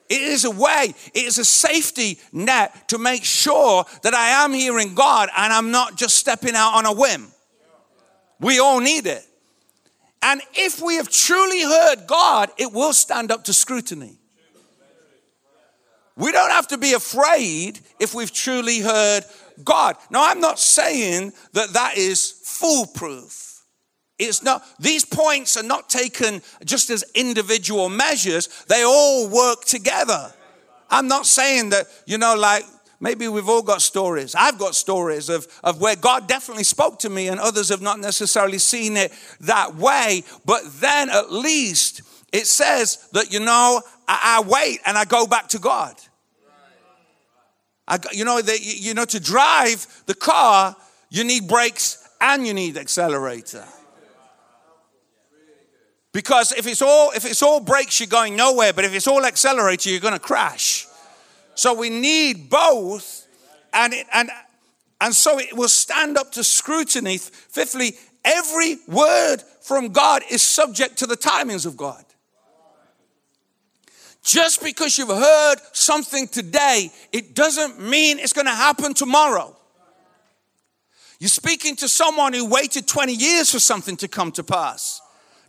It 0.09 0.23
is 0.23 0.47
a 0.47 0.51
way, 0.51 0.95
it 1.13 1.25
is 1.25 1.37
a 1.37 1.45
safety 1.45 2.19
net 2.33 2.89
to 2.89 2.99
make 2.99 3.25
sure 3.25 3.85
that 4.03 4.15
I 4.15 4.45
am 4.45 4.55
hearing 4.55 4.95
God 4.95 5.29
and 5.37 5.53
I'm 5.53 5.71
not 5.71 5.99
just 5.99 6.17
stepping 6.17 6.55
out 6.55 6.75
on 6.75 6.87
a 6.87 6.93
whim. 6.93 7.27
We 8.41 8.59
all 8.59 8.81
need 8.81 9.07
it. 9.07 9.27
And 10.27 10.43
if 10.55 10.83
we 10.83 10.97
have 10.97 11.09
truly 11.09 11.63
heard 11.63 12.09
God, 12.09 12.51
it 12.59 12.73
will 12.73 12.93
stand 12.93 13.31
up 13.31 13.45
to 13.45 13.53
scrutiny. 13.53 14.19
We 16.17 16.33
don't 16.33 16.51
have 16.51 16.67
to 16.69 16.79
be 16.79 16.95
afraid 16.95 17.79
if 18.01 18.13
we've 18.13 18.33
truly 18.33 18.81
heard 18.81 19.25
God. 19.63 19.95
Now, 20.11 20.29
I'm 20.29 20.41
not 20.41 20.59
saying 20.59 21.33
that 21.53 21.75
that 21.75 21.97
is 21.97 22.41
foolproof. 22.43 23.63
It's 24.19 24.43
not, 24.43 24.65
these 24.81 25.05
points 25.05 25.57
are 25.57 25.63
not 25.63 25.89
taken 25.89 26.43
just 26.65 26.91
as 26.91 27.05
individual 27.15 27.89
measures, 27.89 28.49
they 28.67 28.83
all 28.83 29.29
work 29.29 29.65
together. 29.65 30.35
I'm 30.91 31.07
not 31.07 31.27
saying 31.27 31.71
that, 31.71 31.87
you 32.05 32.19
know, 32.19 32.35
like 32.35 32.65
maybe 33.01 33.29
we've 33.29 33.49
all 33.49 33.63
got 33.63 33.83
stories. 33.83 34.35
I've 34.35 34.59
got 34.59 34.75
stories 34.75 35.29
of, 35.29 35.47
of 35.63 35.81
where 35.81 35.97
God 35.97 36.29
definitely 36.29 36.65
spoke 36.65 36.99
to 37.01 37.11
me, 37.11 37.29
and 37.29 37.41
others 37.41 37.69
have 37.69 37.83
not 37.83 38.01
necessarily 38.01 38.59
seen 38.59 38.97
it 38.97 39.13
that 39.41 39.77
way. 39.77 40.25
But 40.45 40.63
then 40.81 41.11
at 41.11 41.33
least 41.33 42.03
it 42.33 42.47
says 42.47 43.09
that, 43.13 43.33
you 43.33 43.41
know, 43.41 43.83
I, 44.09 44.39
I 44.39 44.49
wait 44.49 44.81
and 44.87 44.97
I 44.97 45.05
go 45.05 45.27
back 45.27 45.49
to 45.49 45.59
God. 45.59 45.95
I, 47.89 47.99
you 48.13 48.25
know, 48.25 48.43
the, 48.43 48.59
you 48.61 48.95
know, 48.95 49.05
to 49.05 49.21
drive 49.21 49.87
the 50.07 50.15
car, 50.15 50.75
you 51.09 51.23
need 51.23 51.47
brakes 51.47 52.07
and 52.21 52.47
you 52.47 52.53
need 52.53 52.77
accelerator. 52.77 53.65
Because 56.13 56.53
if 56.53 56.67
it's 56.67 56.81
all 56.81 57.11
if 57.11 57.27
it's 57.27 57.43
all 57.43 57.61
brakes, 57.61 58.01
you're 58.01 58.07
going 58.07 58.37
nowhere. 58.37 58.73
But 58.73 58.87
if 58.87 58.95
it's 58.95 59.07
all 59.07 59.27
accelerator, 59.27 59.91
you're 59.91 60.01
going 60.01 60.15
to 60.15 60.19
crash. 60.19 60.87
So 61.57 61.75
we 61.75 61.91
need 61.91 62.49
both, 62.49 63.27
and 63.73 63.93
it, 63.93 64.07
and 64.13 64.31
and 65.01 65.15
so 65.15 65.39
it 65.39 65.57
will 65.57 65.69
stand 65.69 66.17
up 66.17 66.33
to 66.33 66.45
scrutiny. 66.45 67.19
Fifthly, 67.19 67.95
every 68.25 68.77
word 68.87 69.39
from 69.63 69.89
God 69.89 70.23
is 70.31 70.43
subject 70.43 70.99
to 70.99 71.07
the 71.07 71.17
timings 71.17 71.67
of 71.67 71.77
God. 71.77 72.05
Just 74.23 74.63
because 74.63 74.99
you've 74.99 75.09
heard 75.09 75.57
something 75.73 76.29
today, 76.29 76.91
it 77.13 77.35
doesn't 77.35 77.81
mean 77.81 78.19
it's 78.19 78.33
going 78.33 78.47
to 78.47 78.55
happen 78.55 78.93
tomorrow. 78.93 79.57
You're 81.19 81.29
speaking 81.29 81.77
to 81.77 81.89
someone 81.89 82.33
who 82.33 82.45
waited 82.45 82.87
20 82.87 83.15
years 83.15 83.53
for 83.53 83.61
something 83.61 83.97
to 83.99 84.09
come 84.09 84.33
to 84.33 84.45
pass. 84.45 85.01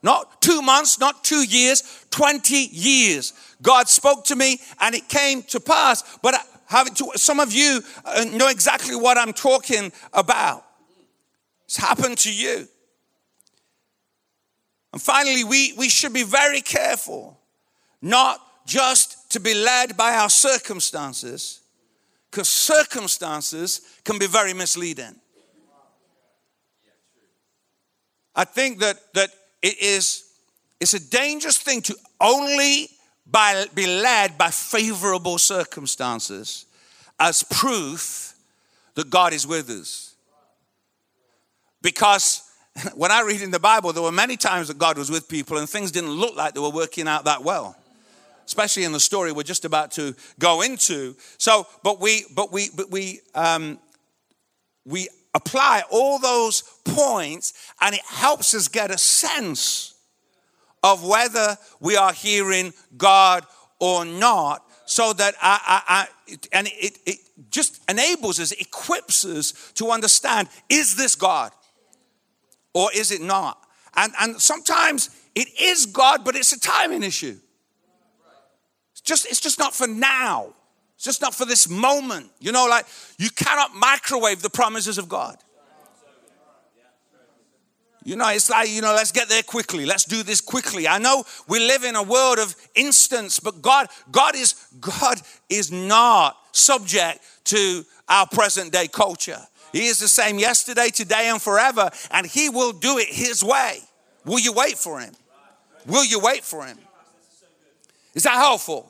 Not 0.07 0.41
two 0.41 0.61
months, 0.61 1.01
not 1.01 1.25
two 1.25 1.43
years, 1.43 2.05
20 2.11 2.55
years. 2.55 3.33
God 3.61 3.89
spoke 3.89 4.23
to 4.27 4.37
me 4.37 4.61
and 4.79 4.95
it 4.95 5.09
came 5.09 5.43
to 5.43 5.59
pass. 5.59 6.17
But 6.23 6.35
to, 6.95 7.11
some 7.15 7.41
of 7.41 7.51
you 7.51 7.81
uh, 8.05 8.23
know 8.31 8.47
exactly 8.47 8.95
what 8.95 9.17
I'm 9.17 9.33
talking 9.33 9.91
about. 10.13 10.63
It's 11.65 11.75
happened 11.75 12.19
to 12.19 12.33
you. 12.33 12.69
And 14.93 15.01
finally, 15.01 15.43
we, 15.43 15.73
we 15.73 15.89
should 15.89 16.13
be 16.13 16.23
very 16.23 16.61
careful 16.61 17.37
not 18.01 18.39
just 18.65 19.29
to 19.31 19.41
be 19.41 19.53
led 19.53 19.97
by 19.97 20.15
our 20.15 20.29
circumstances, 20.29 21.59
because 22.31 22.47
circumstances 22.47 23.81
can 24.05 24.17
be 24.17 24.27
very 24.27 24.53
misleading. 24.53 25.15
I 28.33 28.45
think 28.45 28.79
that, 28.79 29.01
that 29.13 29.31
it 29.67 29.81
is 29.81 30.23
it's 30.79 30.93
a 30.93 31.09
dangerous 31.09 31.57
thing 31.57 31.81
to 31.83 31.95
only 32.21 32.89
by, 33.25 33.65
be 33.73 33.87
led 33.87 34.37
by 34.37 34.49
favorable 34.49 35.37
circumstances 35.37 36.65
as 37.19 37.43
proof 37.43 38.35
that 38.95 39.09
God 39.09 39.33
is 39.33 39.45
with 39.45 39.69
us. 39.69 40.15
Because 41.81 42.43
when 42.95 43.11
I 43.11 43.21
read 43.21 43.41
in 43.41 43.51
the 43.51 43.59
Bible, 43.59 43.91
there 43.91 44.03
were 44.03 44.11
many 44.11 44.37
times 44.37 44.67
that 44.67 44.77
God 44.77 44.97
was 44.97 45.09
with 45.09 45.27
people 45.27 45.57
and 45.57 45.67
things 45.67 45.91
didn't 45.91 46.11
look 46.11 46.35
like 46.35 46.53
they 46.53 46.59
were 46.59 46.69
working 46.69 47.07
out 47.07 47.25
that 47.25 47.43
well. 47.43 47.75
Especially 48.45 48.85
in 48.85 48.93
the 48.93 48.99
story 48.99 49.31
we're 49.31 49.43
just 49.43 49.65
about 49.65 49.91
to 49.93 50.15
go 50.39 50.61
into. 50.61 51.15
So, 51.37 51.67
but 51.83 51.99
we, 51.99 52.23
but 52.33 52.51
we, 52.51 52.69
but 52.73 52.89
we, 52.89 53.19
um, 53.35 53.77
we 54.85 55.09
apply 55.37 55.83
all 55.91 56.19
those 56.19 56.63
points 56.83 57.53
and 57.79 57.93
it 57.93 58.01
helps 58.05 58.53
us 58.53 58.67
get 58.67 58.91
a 58.91 58.97
sense 58.97 59.93
of 60.83 61.05
whether 61.05 61.57
we 61.79 61.95
are 61.95 62.11
hearing 62.11 62.73
God 62.97 63.45
or 63.79 64.03
not 64.03 64.65
so 64.85 65.13
that 65.13 65.35
I, 65.41 65.59
I, 65.65 65.81
I 65.87 66.37
and 66.51 66.67
it, 66.67 66.97
it 67.05 67.17
just 67.51 67.81
enables 67.89 68.39
us, 68.39 68.51
equips 68.53 69.25
us 69.25 69.71
to 69.75 69.91
understand 69.91 70.49
is 70.69 70.95
this 70.95 71.15
God 71.15 71.51
or 72.73 72.89
is 72.95 73.11
it 73.11 73.21
not? 73.21 73.61
And, 73.95 74.13
and 74.19 74.41
sometimes 74.41 75.09
it 75.35 75.47
is 75.59 75.85
God, 75.85 76.25
but 76.25 76.35
it's 76.35 76.51
a 76.53 76.59
timing 76.59 77.03
issue. 77.03 77.37
It's 78.93 79.01
just, 79.01 79.27
it's 79.27 79.39
just 79.39 79.59
not 79.59 79.75
for 79.75 79.87
now. 79.87 80.53
It's 80.97 81.05
just 81.05 81.21
not 81.21 81.35
for 81.35 81.45
this 81.45 81.69
moment. 81.69 82.31
You 82.39 82.51
know, 82.51 82.65
like 82.65 82.87
you 83.19 83.29
cannot 83.29 83.75
microwave 83.75 84.41
the 84.41 84.49
promises 84.49 84.97
of 84.97 85.07
God. 85.07 85.37
You 88.03 88.15
know, 88.15 88.29
it's 88.29 88.49
like, 88.49 88.69
you 88.69 88.81
know, 88.81 88.93
let's 88.93 89.11
get 89.11 89.29
there 89.29 89.43
quickly. 89.43 89.85
Let's 89.85 90.05
do 90.05 90.23
this 90.23 90.41
quickly. 90.41 90.87
I 90.87 90.97
know 90.97 91.25
we 91.47 91.59
live 91.59 91.83
in 91.83 91.95
a 91.95 92.01
world 92.01 92.39
of 92.39 92.55
instance, 92.73 93.39
but 93.39 93.61
God, 93.61 93.89
God 94.09 94.33
is, 94.33 94.55
God 94.79 95.21
is 95.49 95.71
not 95.73 96.37
subject 96.53 97.19
to 97.45 97.83
our 98.07 98.25
present 98.25 98.71
day 98.71 98.87
culture. 98.87 99.39
He 99.73 99.87
is 99.87 99.99
the 99.99 100.07
same 100.07 100.39
yesterday, 100.39 100.87
today, 100.87 101.27
and 101.29 101.41
forever, 101.41 101.91
and 102.09 102.25
He 102.25 102.49
will 102.49 102.71
do 102.71 102.97
it 102.97 103.09
His 103.09 103.43
way. 103.43 103.79
Will 104.25 104.39
you 104.39 104.53
wait 104.53 104.77
for 104.77 104.99
Him? 104.99 105.13
Will 105.85 106.05
you 106.05 106.19
wait 106.19 106.43
for 106.43 106.65
Him? 106.65 106.77
Is 108.15 108.23
that 108.23 108.35
helpful? 108.35 108.89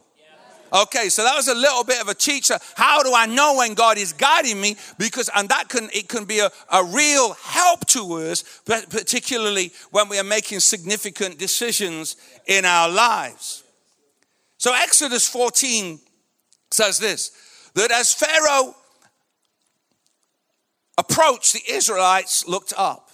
Okay, 0.72 1.10
so 1.10 1.24
that 1.24 1.36
was 1.36 1.48
a 1.48 1.56
little 1.56 1.84
bit 1.84 2.02
of 2.02 2.10
a 2.10 2.14
teacher. 2.14 2.58
How 2.76 3.02
do 3.04 3.14
I 3.14 3.26
know 3.26 3.56
when 3.58 3.74
God 3.74 3.98
is 3.98 4.14
guiding 4.14 4.60
me? 4.60 4.76
Because 4.98 5.30
and 5.36 5.48
that 5.50 5.70
can 5.70 5.90
it 5.94 6.10
can 6.10 6.26
be 6.26 6.40
a, 6.40 6.50
a 6.72 6.84
real 6.84 7.34
help 7.42 7.86
to 7.88 8.14
us, 8.14 8.44
particularly 8.66 9.72
when 9.92 10.10
we 10.10 10.20
are 10.20 10.24
making 10.24 10.60
significant 10.60 11.38
decisions 11.38 12.18
in 12.48 12.66
our 12.66 12.90
lives. 12.90 13.64
So 14.58 14.74
Exodus 14.74 15.28
14 15.28 16.00
says 16.72 17.00
this 17.00 17.32
that 17.76 17.92
as 17.92 18.14
Pharaoh 18.14 18.76
approached, 20.98 21.54
the 21.54 21.62
Israelites 21.72 22.48
looked 22.48 22.74
up. 22.76 23.10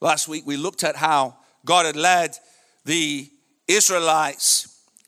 Last 0.00 0.28
week 0.28 0.46
we 0.46 0.56
looked 0.56 0.84
at 0.84 0.96
how 0.96 1.36
God 1.64 1.86
had 1.86 1.96
led 1.96 2.36
the 2.84 3.30
Israelites 3.68 4.69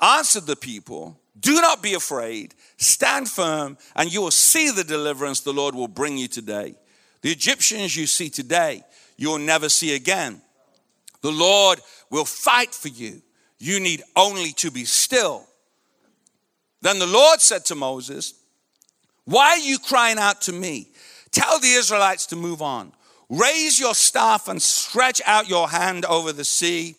answered 0.00 0.46
the 0.46 0.56
people, 0.56 1.20
Do 1.38 1.60
not 1.60 1.82
be 1.82 1.94
afraid, 1.94 2.54
stand 2.76 3.28
firm, 3.28 3.78
and 3.94 4.12
you 4.12 4.20
will 4.22 4.30
see 4.30 4.70
the 4.70 4.84
deliverance 4.84 5.40
the 5.40 5.52
Lord 5.52 5.74
will 5.74 5.88
bring 5.88 6.16
you 6.18 6.28
today. 6.28 6.74
The 7.22 7.30
Egyptians 7.30 7.96
you 7.96 8.06
see 8.06 8.30
today, 8.30 8.84
you 9.16 9.30
will 9.30 9.38
never 9.38 9.68
see 9.68 9.94
again. 9.94 10.40
The 11.22 11.32
Lord 11.32 11.80
will 12.10 12.24
fight 12.24 12.74
for 12.74 12.88
you. 12.88 13.22
You 13.58 13.80
need 13.80 14.02
only 14.14 14.52
to 14.52 14.70
be 14.70 14.84
still. 14.84 15.46
Then 16.82 16.98
the 16.98 17.06
Lord 17.06 17.40
said 17.40 17.64
to 17.66 17.74
Moses, 17.74 18.34
Why 19.24 19.50
are 19.50 19.58
you 19.58 19.78
crying 19.78 20.18
out 20.18 20.42
to 20.42 20.52
me? 20.52 20.88
Tell 21.32 21.58
the 21.58 21.72
Israelites 21.72 22.26
to 22.26 22.36
move 22.36 22.62
on. 22.62 22.92
Raise 23.28 23.80
your 23.80 23.94
staff 23.94 24.46
and 24.46 24.62
stretch 24.62 25.20
out 25.26 25.48
your 25.48 25.68
hand 25.68 26.04
over 26.04 26.32
the 26.32 26.44
sea 26.44 26.96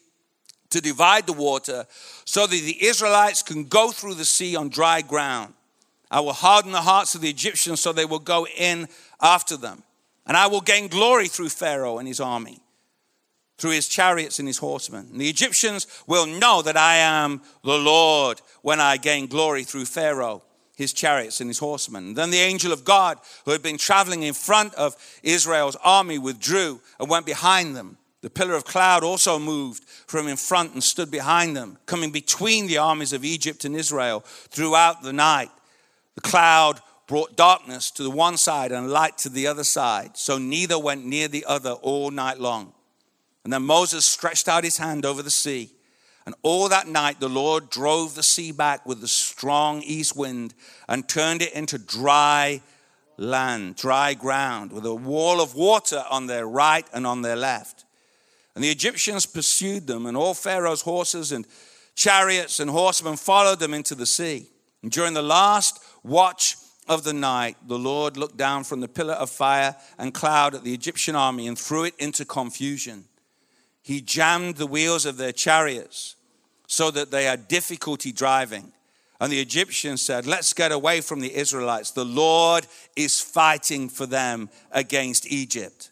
to 0.70 0.82
divide 0.82 1.26
the 1.28 1.34
water 1.34 1.86
so 2.26 2.46
that 2.46 2.62
the 2.62 2.86
Israelites 2.86 3.42
can 3.42 3.66
go 3.66 3.92
through 3.92 4.16
the 4.16 4.26
sea 4.26 4.56
on 4.56 4.70
dry 4.70 5.02
ground. 5.02 5.54
I 6.10 6.22
will 6.22 6.34
harden 6.34 6.72
the 6.72 6.82
hearts 6.82 7.16
of 7.16 7.22
the 7.22 7.30
Egyptians 7.30 7.80
so 7.80 7.92
they 7.92 8.06
will 8.06 8.20
go 8.20 8.48
in 8.58 8.88
after 9.22 9.58
them. 9.58 9.84
And 10.26 10.36
I 10.36 10.48
will 10.48 10.62
gain 10.62 10.88
glory 10.88 11.28
through 11.28 11.50
Pharaoh 11.50 12.00
and 12.00 12.08
his 12.08 12.20
army, 12.20 12.60
through 13.58 13.72
his 13.72 13.88
chariots 13.88 14.40
and 14.40 14.48
his 14.48 14.58
horsemen. 14.58 15.08
And 15.12 15.22
the 15.22 15.30
Egyptians 15.30 15.88
will 16.06 16.26
know 16.26 16.62
that 16.62 16.78
I 16.78 16.98
am 16.98 17.42
the 17.64 17.78
Lord 17.78 18.42
when 18.62 18.80
I 18.80 18.98
gain 18.98 19.28
glory 19.28 19.64
through 19.64 19.86
Pharaoh, 19.86 20.44
his 20.76 20.92
chariots 20.94 21.40
and 21.40 21.50
his 21.50 21.60
horsemen. 21.60 22.08
And 22.08 22.16
then 22.16 22.30
the 22.30 22.40
angel 22.40 22.74
of 22.74 22.84
God, 22.84 23.20
who 23.46 23.52
had 23.52 23.64
been 23.64 23.78
traveling 23.78 24.24
in 24.24 24.34
front 24.34 24.74
of 24.76 24.96
Israel's 25.24 25.78
army, 25.78 26.18
withdrew 26.18 26.82
and 27.00 27.10
went 27.10 27.26
behind 27.26 27.76
them. 27.76 27.98
The 28.22 28.30
pillar 28.30 28.56
of 28.56 28.66
cloud 28.66 29.04
also 29.04 29.38
moved 29.38 29.84
from 29.84 30.28
in 30.28 30.38
front 30.38 30.74
and 30.74 30.84
stood 30.84 31.12
behind 31.12 31.56
them, 31.56 31.78
coming 31.86 32.12
between 32.12 32.68
the 32.68 32.80
armies 32.80 33.14
of 33.14 33.24
Egypt 33.24 33.64
and 33.64 33.76
Israel 33.76 34.22
throughout 34.26 35.04
the 35.04 35.14
night. 35.14 35.52
The 36.16 36.22
cloud 36.22 36.82
brought 37.08 37.38
darkness 37.38 37.92
to 37.92 38.04
the 38.04 38.10
one 38.10 38.38
side 38.38 38.72
and 38.72 38.90
light 38.90 39.18
to 39.20 39.30
the 39.30 39.48
other 39.48 39.64
side, 39.64 40.18
so 40.18 40.38
neither 40.38 40.80
went 40.80 41.06
near 41.06 41.28
the 41.28 41.46
other 41.46 41.72
all 41.72 42.12
night 42.12 42.40
long. 42.40 42.74
And 43.44 43.54
then 43.54 43.64
Moses 43.64 44.06
stretched 44.06 44.50
out 44.50 44.66
his 44.66 44.78
hand 44.78 45.06
over 45.06 45.22
the 45.22 45.32
sea. 45.32 45.72
And 46.26 46.36
all 46.42 46.68
that 46.68 46.90
night, 46.90 47.22
the 47.22 47.30
Lord 47.30 47.70
drove 47.70 48.16
the 48.16 48.24
sea 48.24 48.52
back 48.52 48.86
with 48.86 49.00
the 49.00 49.08
strong 49.08 49.82
east 49.84 50.18
wind 50.18 50.54
and 50.90 51.08
turned 51.08 51.42
it 51.42 51.54
into 51.54 51.78
dry 51.78 52.62
land, 53.16 53.78
dry 53.78 54.14
ground, 54.14 54.74
with 54.74 54.86
a 54.86 54.94
wall 54.94 55.40
of 55.40 55.56
water 55.56 56.04
on 56.10 56.28
their 56.28 56.46
right 56.46 56.86
and 56.94 57.08
on 57.08 57.22
their 57.22 57.38
left. 57.38 57.86
And 58.58 58.64
the 58.64 58.72
Egyptians 58.72 59.28
pursued 59.28 59.86
them, 59.86 60.08
and 60.08 60.18
all 60.18 60.34
Pharaoh's 60.34 60.82
horses 60.82 61.32
and 61.32 61.46
chariots 61.94 62.60
and 62.60 62.72
horsemen 62.72 63.16
followed 63.16 63.60
them 63.60 63.72
into 63.72 63.94
the 63.94 64.08
sea. 64.08 64.48
And 64.82 64.92
during 64.92 65.14
the 65.14 65.22
last 65.22 65.80
watch 66.02 66.56
of 66.88 67.04
the 67.04 67.14
night, 67.14 67.56
the 67.68 67.78
Lord 67.78 68.18
looked 68.18 68.36
down 68.36 68.64
from 68.64 68.80
the 68.80 68.88
pillar 68.88 69.14
of 69.14 69.30
fire 69.30 69.76
and 70.00 70.12
cloud 70.12 70.56
at 70.56 70.64
the 70.64 70.74
Egyptian 70.74 71.16
army 71.16 71.46
and 71.46 71.56
threw 71.56 71.84
it 71.84 71.94
into 72.00 72.26
confusion. 72.26 73.04
He 73.84 74.02
jammed 74.02 74.56
the 74.56 74.66
wheels 74.66 75.06
of 75.06 75.18
their 75.18 75.32
chariots 75.32 76.16
so 76.66 76.90
that 76.90 77.12
they 77.12 77.26
had 77.26 77.48
difficulty 77.48 78.12
driving. 78.12 78.72
And 79.22 79.32
the 79.32 79.40
Egyptians 79.40 80.02
said, 80.02 80.26
Let's 80.26 80.52
get 80.54 80.72
away 80.72 81.02
from 81.02 81.20
the 81.20 81.36
Israelites. 81.36 81.92
The 81.92 82.04
Lord 82.04 82.66
is 82.96 83.22
fighting 83.22 83.88
for 83.88 84.08
them 84.08 84.50
against 84.72 85.32
Egypt. 85.32 85.92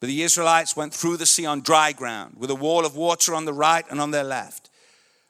But 0.00 0.08
the 0.08 0.22
Israelites 0.22 0.76
went 0.76 0.92
through 0.92 1.16
the 1.16 1.26
sea 1.26 1.46
on 1.46 1.60
dry 1.60 1.92
ground, 1.92 2.36
with 2.38 2.50
a 2.50 2.54
wall 2.54 2.84
of 2.84 2.96
water 2.96 3.34
on 3.34 3.44
the 3.44 3.52
right 3.52 3.84
and 3.90 4.00
on 4.00 4.10
their 4.10 4.24
left. 4.24 4.70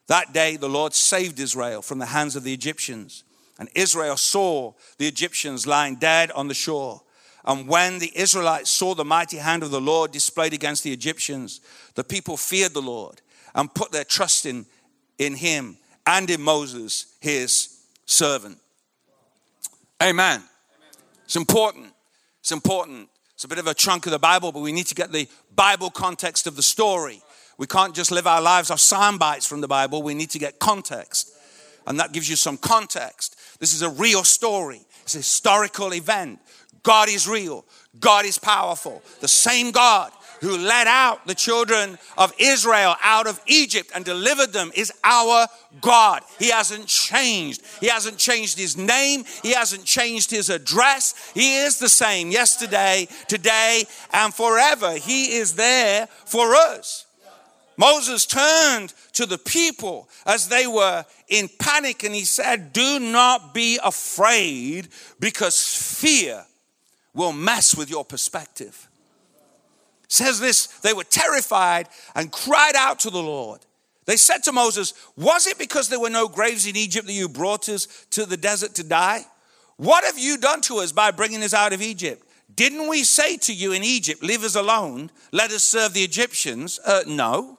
That 0.08 0.32
day, 0.32 0.56
the 0.56 0.68
Lord 0.68 0.94
saved 0.94 1.38
Israel 1.40 1.80
from 1.80 1.98
the 1.98 2.06
hands 2.06 2.36
of 2.36 2.44
the 2.44 2.52
Egyptians. 2.52 3.24
And 3.58 3.68
Israel 3.74 4.16
saw 4.16 4.72
the 4.98 5.06
Egyptians 5.06 5.66
lying 5.66 5.96
dead 5.96 6.30
on 6.32 6.48
the 6.48 6.54
shore. 6.54 7.02
And 7.44 7.68
when 7.68 7.98
the 7.98 8.10
Israelites 8.14 8.70
saw 8.70 8.94
the 8.94 9.04
mighty 9.04 9.36
hand 9.36 9.62
of 9.62 9.70
the 9.70 9.80
Lord 9.80 10.12
displayed 10.12 10.52
against 10.52 10.82
the 10.82 10.92
Egyptians, 10.92 11.60
the 11.94 12.04
people 12.04 12.36
feared 12.36 12.74
the 12.74 12.82
Lord 12.82 13.20
and 13.54 13.72
put 13.72 13.92
their 13.92 14.04
trust 14.04 14.46
in, 14.46 14.66
in 15.18 15.36
him 15.36 15.76
and 16.06 16.28
in 16.30 16.42
Moses, 16.42 17.14
his 17.20 17.80
servant. 18.06 18.58
Amen. 20.02 20.42
It's 21.24 21.36
important. 21.36 21.92
It's 22.40 22.52
important 22.52 23.08
it's 23.34 23.44
a 23.44 23.48
bit 23.48 23.58
of 23.58 23.66
a 23.66 23.74
chunk 23.74 24.06
of 24.06 24.12
the 24.12 24.18
Bible, 24.18 24.52
but 24.52 24.60
we 24.60 24.72
need 24.72 24.86
to 24.86 24.94
get 24.94 25.12
the 25.12 25.28
Bible 25.54 25.90
context 25.90 26.46
of 26.46 26.56
the 26.56 26.62
story. 26.62 27.22
We 27.58 27.66
can't 27.66 27.94
just 27.94 28.10
live 28.10 28.26
our 28.26 28.40
lives 28.40 28.70
off 28.70 28.80
sound 28.80 29.18
bites 29.18 29.46
from 29.46 29.60
the 29.60 29.68
Bible. 29.68 30.02
We 30.02 30.14
need 30.14 30.30
to 30.30 30.38
get 30.38 30.58
context. 30.58 31.32
And 31.86 32.00
that 32.00 32.12
gives 32.12 32.28
you 32.28 32.36
some 32.36 32.56
context. 32.56 33.36
This 33.60 33.74
is 33.74 33.82
a 33.82 33.90
real 33.90 34.24
story. 34.24 34.80
It's 35.02 35.14
a 35.14 35.18
historical 35.18 35.92
event. 35.92 36.40
God 36.82 37.08
is 37.08 37.28
real. 37.28 37.64
God 38.00 38.24
is 38.24 38.38
powerful. 38.38 39.02
The 39.20 39.28
same 39.28 39.70
God 39.70 40.12
who 40.40 40.56
led 40.56 40.86
out 40.86 41.26
the 41.26 41.34
children 41.34 41.98
of 42.16 42.32
Israel 42.38 42.96
out 43.02 43.26
of 43.26 43.40
Egypt 43.46 43.90
and 43.94 44.04
delivered 44.04 44.52
them 44.52 44.70
is 44.74 44.92
our 45.02 45.46
God. 45.80 46.22
He 46.38 46.50
hasn't 46.50 46.86
changed. 46.86 47.62
He 47.80 47.88
hasn't 47.88 48.18
changed 48.18 48.58
his 48.58 48.76
name. 48.76 49.24
He 49.42 49.52
hasn't 49.52 49.84
changed 49.84 50.30
his 50.30 50.50
address. 50.50 51.32
He 51.34 51.56
is 51.56 51.78
the 51.78 51.88
same 51.88 52.30
yesterday, 52.30 53.08
today, 53.28 53.84
and 54.12 54.32
forever. 54.32 54.92
He 54.92 55.36
is 55.36 55.54
there 55.54 56.06
for 56.24 56.54
us. 56.54 57.06
Moses 57.76 58.26
turned 58.26 58.92
to 59.14 59.26
the 59.26 59.38
people 59.38 60.08
as 60.26 60.48
they 60.48 60.66
were 60.66 61.04
in 61.28 61.48
panic 61.58 62.04
and 62.04 62.14
he 62.14 62.24
said, 62.24 62.72
Do 62.72 63.00
not 63.00 63.52
be 63.52 63.78
afraid 63.82 64.88
because 65.18 65.74
fear 65.76 66.44
will 67.14 67.32
mess 67.32 67.74
with 67.74 67.90
your 67.90 68.04
perspective. 68.04 68.88
Says 70.14 70.40
this 70.40 70.66
they 70.82 70.92
were 70.92 71.04
terrified 71.04 71.88
and 72.14 72.32
cried 72.32 72.74
out 72.76 73.00
to 73.00 73.10
the 73.10 73.22
Lord. 73.22 73.60
They 74.06 74.16
said 74.16 74.42
to 74.44 74.52
Moses, 74.52 74.92
Was 75.16 75.46
it 75.46 75.58
because 75.58 75.88
there 75.88 76.00
were 76.00 76.10
no 76.10 76.28
graves 76.28 76.66
in 76.66 76.76
Egypt 76.76 77.06
that 77.06 77.12
you 77.12 77.28
brought 77.28 77.68
us 77.68 77.86
to 78.10 78.26
the 78.26 78.36
desert 78.36 78.74
to 78.74 78.84
die? 78.84 79.24
What 79.76 80.04
have 80.04 80.18
you 80.18 80.36
done 80.36 80.60
to 80.62 80.76
us 80.76 80.92
by 80.92 81.10
bringing 81.10 81.42
us 81.42 81.54
out 81.54 81.72
of 81.72 81.82
Egypt? 81.82 82.26
Didn't 82.54 82.88
we 82.88 83.02
say 83.02 83.36
to 83.38 83.52
you 83.52 83.72
in 83.72 83.82
Egypt, 83.82 84.22
Leave 84.22 84.44
us 84.44 84.54
alone, 84.54 85.10
let 85.32 85.50
us 85.50 85.64
serve 85.64 85.94
the 85.94 86.04
Egyptians? 86.04 86.78
Uh, 86.84 87.02
no. 87.06 87.58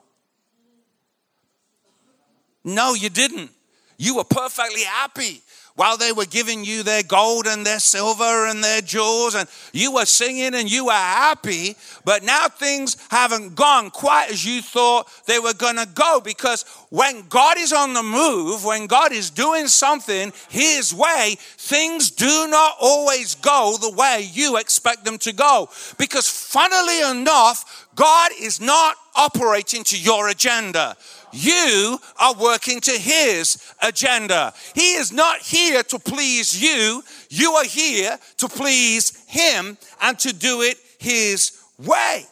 No, 2.63 2.93
you 2.93 3.09
didn't. 3.09 3.51
You 3.97 4.15
were 4.15 4.23
perfectly 4.23 4.83
happy 4.83 5.41
while 5.75 5.97
they 5.97 6.13
were 6.13 6.25
giving 6.25 6.63
you 6.63 6.83
their 6.83 7.03
gold 7.03 7.47
and 7.47 7.65
their 7.65 7.79
silver 7.79 8.47
and 8.47 8.63
their 8.63 8.81
jewels, 8.81 9.35
and 9.35 9.47
you 9.73 9.91
were 9.91 10.05
singing 10.05 10.55
and 10.55 10.71
you 10.71 10.85
were 10.85 10.91
happy, 10.91 11.75
but 12.05 12.23
now 12.23 12.47
things 12.47 12.95
haven't 13.09 13.55
gone 13.55 13.91
quite 13.91 14.31
as 14.31 14.45
you 14.45 14.61
thought 14.61 15.09
they 15.25 15.37
were 15.37 15.53
going 15.53 15.75
to 15.75 15.87
go. 15.93 16.21
Because 16.23 16.63
when 16.89 17.23
God 17.27 17.57
is 17.57 17.73
on 17.73 17.93
the 17.93 18.03
move, 18.03 18.63
when 18.63 18.87
God 18.87 19.11
is 19.11 19.29
doing 19.29 19.67
something 19.67 20.31
His 20.49 20.93
way, 20.93 21.35
things 21.57 22.09
do 22.09 22.47
not 22.49 22.75
always 22.79 23.35
go 23.35 23.75
the 23.79 23.91
way 23.91 24.29
you 24.31 24.57
expect 24.57 25.03
them 25.03 25.17
to 25.19 25.33
go. 25.33 25.69
Because 25.97 26.29
funnily 26.29 27.01
enough, 27.01 27.87
God 27.95 28.31
is 28.39 28.61
not 28.61 28.95
operating 29.15 29.83
to 29.85 29.99
your 29.99 30.29
agenda. 30.29 30.95
You 31.35 31.99
are 32.17 32.33
working 32.33 32.79
to 32.79 32.91
his 32.91 33.57
agenda. 33.81 34.53
He 34.73 34.93
is 34.93 35.11
not 35.11 35.39
here 35.39 35.83
to 35.83 35.99
please 35.99 36.61
you. 36.61 37.03
You 37.29 37.51
are 37.51 37.65
here 37.65 38.17
to 38.37 38.47
please 38.47 39.21
him 39.27 39.77
and 40.01 40.17
to 40.19 40.31
do 40.31 40.61
it 40.61 40.77
his 40.97 41.61
way. 41.77 42.25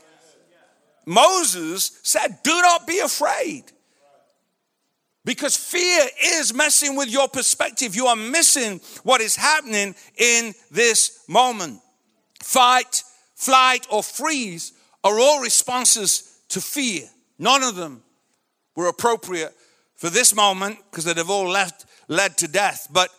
Moses 1.06 2.00
said, 2.04 2.40
Do 2.44 2.62
not 2.62 2.88
be 2.88 3.00
afraid. 3.00 3.66
Because 5.26 5.58
fear 5.58 6.02
is 6.24 6.54
messing 6.54 6.96
with 6.96 7.10
your 7.10 7.28
perspective. 7.28 7.98
You 7.98 8.08
are 8.08 8.16
missing 8.16 8.80
what 9.04 9.20
is 9.20 9.36
happening 9.36 9.96
in 10.18 10.54
this 10.72 11.26
moment. 11.28 11.82
Fight, 12.42 13.04
flight, 13.36 13.86
or 13.90 14.02
freeze 14.02 14.72
are 15.04 15.20
all 15.20 15.42
responses 15.42 16.40
to 16.50 16.62
fear. 16.62 17.10
None 17.38 17.64
of 17.64 17.76
them 17.76 18.02
were 18.76 18.88
appropriate 18.88 19.54
for 19.96 20.10
this 20.10 20.36
moment 20.36 20.80
because 20.90 21.06
they'd 21.06 21.18
have 21.18 21.30
all 21.30 21.50
left, 21.50 21.86
led 22.08 22.38
to 22.38 22.48
death. 22.48 22.88
But, 22.92 23.10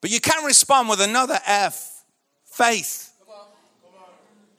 but 0.00 0.10
you 0.10 0.20
can 0.20 0.44
respond 0.44 0.88
with 0.88 1.00
another 1.00 1.38
F 1.46 2.04
faith. 2.44 3.12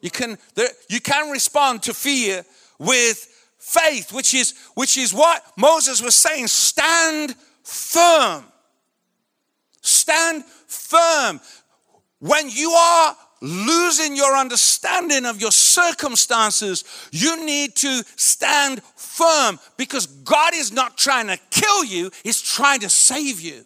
You 0.02 0.12
can, 0.12 0.38
there, 0.56 0.70
you 0.90 1.02
can 1.02 1.32
respond 1.32 1.84
to 1.84 1.94
fear 1.94 2.46
with 2.78 3.18
faith, 3.58 4.14
which 4.14 4.34
is, 4.34 4.54
which 4.76 4.98
is 4.98 5.14
what 5.14 5.44
Moses 5.58 6.02
was 6.02 6.16
saying 6.16 6.48
stand 6.48 7.36
firm. 7.64 8.46
Stand 9.82 10.46
firm. 10.68 11.40
When 12.20 12.50
you 12.50 12.72
are 12.72 13.16
losing 13.42 14.16
your 14.16 14.36
understanding 14.36 15.26
of 15.26 15.40
your 15.40 15.52
circumstances, 15.52 16.84
you 17.12 17.46
need 17.46 17.76
to 17.78 18.04
stand 18.16 18.82
firm 18.96 19.60
because 19.78 20.08
God 20.08 20.54
is 20.54 20.72
not 20.72 20.98
trying 20.98 21.28
to 21.28 21.38
kill 21.50 21.84
you, 21.84 22.12
He's 22.24 22.42
trying 22.42 22.82
to 22.82 22.90
save 22.90 23.40
you. 23.40 23.64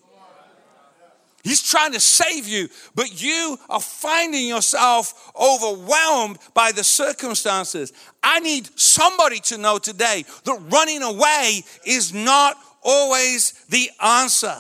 He's 1.44 1.64
trying 1.64 1.94
to 1.94 2.00
save 2.00 2.48
you, 2.48 2.70
but 2.94 3.22
you 3.22 3.58
are 3.68 3.80
finding 3.80 4.48
yourself 4.48 5.32
overwhelmed 5.36 6.38
by 6.54 6.72
the 6.72 6.84
circumstances. 6.84 7.92
I 8.22 8.40
need 8.42 8.70
somebody 8.80 9.40
to 9.46 9.58
know 9.58 9.80
today 9.80 10.26
that 10.44 10.62
running 10.70 11.02
away 11.02 11.64
is 11.84 12.14
not 12.14 12.58
always 12.84 13.54
the 13.70 13.90
answer. 14.00 14.56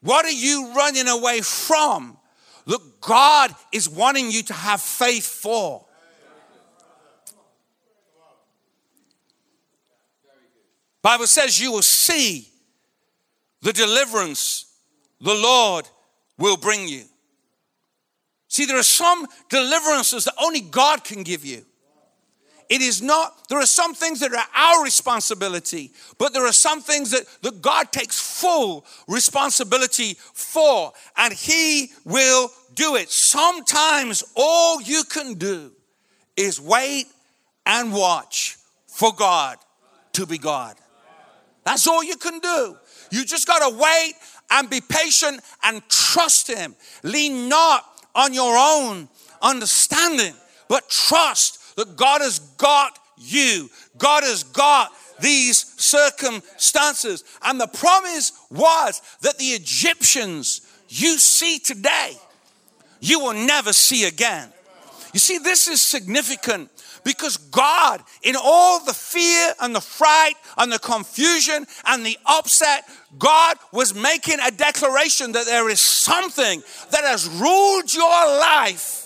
What 0.00 0.24
are 0.24 0.30
you 0.30 0.72
running 0.76 1.08
away 1.08 1.40
from? 1.40 2.18
Look, 2.64 3.00
God 3.00 3.54
is 3.72 3.88
wanting 3.88 4.30
you 4.30 4.42
to 4.44 4.52
have 4.52 4.80
faith 4.80 5.26
for. 5.26 5.84
Bible 11.02 11.26
says 11.26 11.60
you 11.60 11.72
will 11.72 11.82
see 11.82 12.48
the 13.60 13.72
deliverance 13.72 14.66
the 15.20 15.34
Lord 15.34 15.88
will 16.38 16.56
bring 16.56 16.86
you. 16.86 17.04
See, 18.48 18.66
there 18.66 18.78
are 18.78 18.82
some 18.82 19.26
deliverances 19.48 20.24
that 20.24 20.34
only 20.40 20.60
God 20.60 21.04
can 21.04 21.22
give 21.22 21.44
you. 21.44 21.64
It 22.72 22.80
is 22.80 23.02
not, 23.02 23.50
there 23.50 23.58
are 23.58 23.66
some 23.66 23.92
things 23.92 24.20
that 24.20 24.32
are 24.32 24.46
our 24.56 24.82
responsibility, 24.82 25.90
but 26.16 26.32
there 26.32 26.46
are 26.46 26.54
some 26.54 26.80
things 26.80 27.10
that, 27.10 27.26
that 27.42 27.60
God 27.60 27.92
takes 27.92 28.18
full 28.18 28.86
responsibility 29.06 30.16
for, 30.32 30.94
and 31.18 31.34
He 31.34 31.90
will 32.06 32.50
do 32.74 32.96
it. 32.96 33.10
Sometimes 33.10 34.24
all 34.34 34.80
you 34.80 35.04
can 35.04 35.34
do 35.34 35.70
is 36.34 36.58
wait 36.58 37.08
and 37.66 37.92
watch 37.92 38.56
for 38.86 39.12
God 39.12 39.58
to 40.14 40.24
be 40.24 40.38
God. 40.38 40.76
That's 41.64 41.86
all 41.86 42.02
you 42.02 42.16
can 42.16 42.38
do. 42.38 42.78
You 43.10 43.26
just 43.26 43.46
got 43.46 43.68
to 43.68 43.76
wait 43.76 44.14
and 44.50 44.70
be 44.70 44.80
patient 44.80 45.42
and 45.62 45.86
trust 45.90 46.48
Him. 46.48 46.74
Lean 47.02 47.50
not 47.50 47.84
on 48.14 48.32
your 48.32 48.56
own 48.56 49.10
understanding, 49.42 50.32
but 50.68 50.88
trust 50.88 51.58
that 51.76 51.96
God 51.96 52.20
has 52.20 52.38
got 52.38 52.98
you. 53.16 53.68
God 53.98 54.24
has 54.24 54.42
got 54.42 54.92
these 55.20 55.58
circumstances. 55.80 57.24
And 57.42 57.60
the 57.60 57.66
promise 57.66 58.32
was 58.50 59.00
that 59.22 59.38
the 59.38 59.46
Egyptians 59.46 60.62
you 60.88 61.18
see 61.18 61.58
today, 61.58 62.12
you 63.00 63.20
will 63.20 63.34
never 63.34 63.72
see 63.72 64.04
again. 64.04 64.48
You 65.12 65.20
see, 65.20 65.38
this 65.38 65.68
is 65.68 65.80
significant 65.80 66.70
because 67.04 67.36
God, 67.36 68.02
in 68.22 68.36
all 68.40 68.84
the 68.84 68.94
fear 68.94 69.54
and 69.60 69.74
the 69.74 69.80
fright 69.80 70.34
and 70.56 70.70
the 70.70 70.78
confusion 70.78 71.66
and 71.86 72.04
the 72.06 72.18
upset, 72.26 72.84
God 73.18 73.56
was 73.72 73.94
making 73.94 74.38
a 74.40 74.50
declaration 74.50 75.32
that 75.32 75.46
there 75.46 75.68
is 75.68 75.80
something 75.80 76.62
that 76.90 77.04
has 77.04 77.28
ruled 77.28 77.92
your 77.92 78.08
life 78.08 79.01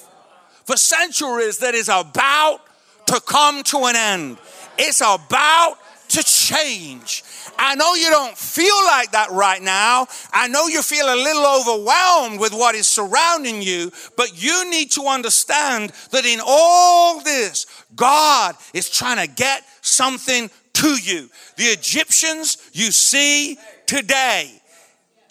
for 0.67 0.77
centuries 0.77 1.59
that 1.59 1.75
is 1.75 1.89
about 1.89 2.61
to 3.07 3.21
come 3.21 3.63
to 3.63 3.85
an 3.85 3.97
end. 3.97 4.37
It's 4.79 5.01
about 5.01 5.79
to 6.09 6.23
change. 6.23 7.23
I 7.59 7.75
know 7.75 7.95
you 7.95 8.11
don't 8.11 8.37
feel 8.37 8.75
like 8.87 9.13
that 9.13 9.31
right 9.31 9.63
now. 9.63 10.07
I 10.33 10.49
know 10.49 10.67
you 10.67 10.83
feel 10.83 11.07
a 11.07 11.17
little 11.17 11.47
overwhelmed 11.61 12.41
with 12.41 12.53
what 12.53 12.75
is 12.75 12.87
surrounding 12.87 13.63
you, 13.63 13.91
but 14.17 14.41
you 14.41 14.71
need 14.71 14.91
to 14.93 15.07
understand 15.07 15.93
that 16.11 16.27
in 16.27 16.41
all 16.45 17.21
this, 17.21 17.67
God 17.95 18.57
is 18.75 18.91
trying 18.91 19.27
to 19.27 19.33
get 19.33 19.63
something 19.83 20.51
to 20.75 20.89
you. 20.89 21.31
The 21.57 21.65
Egyptians 21.65 22.59
you 22.73 22.91
see 22.91 23.59
today, 23.87 24.51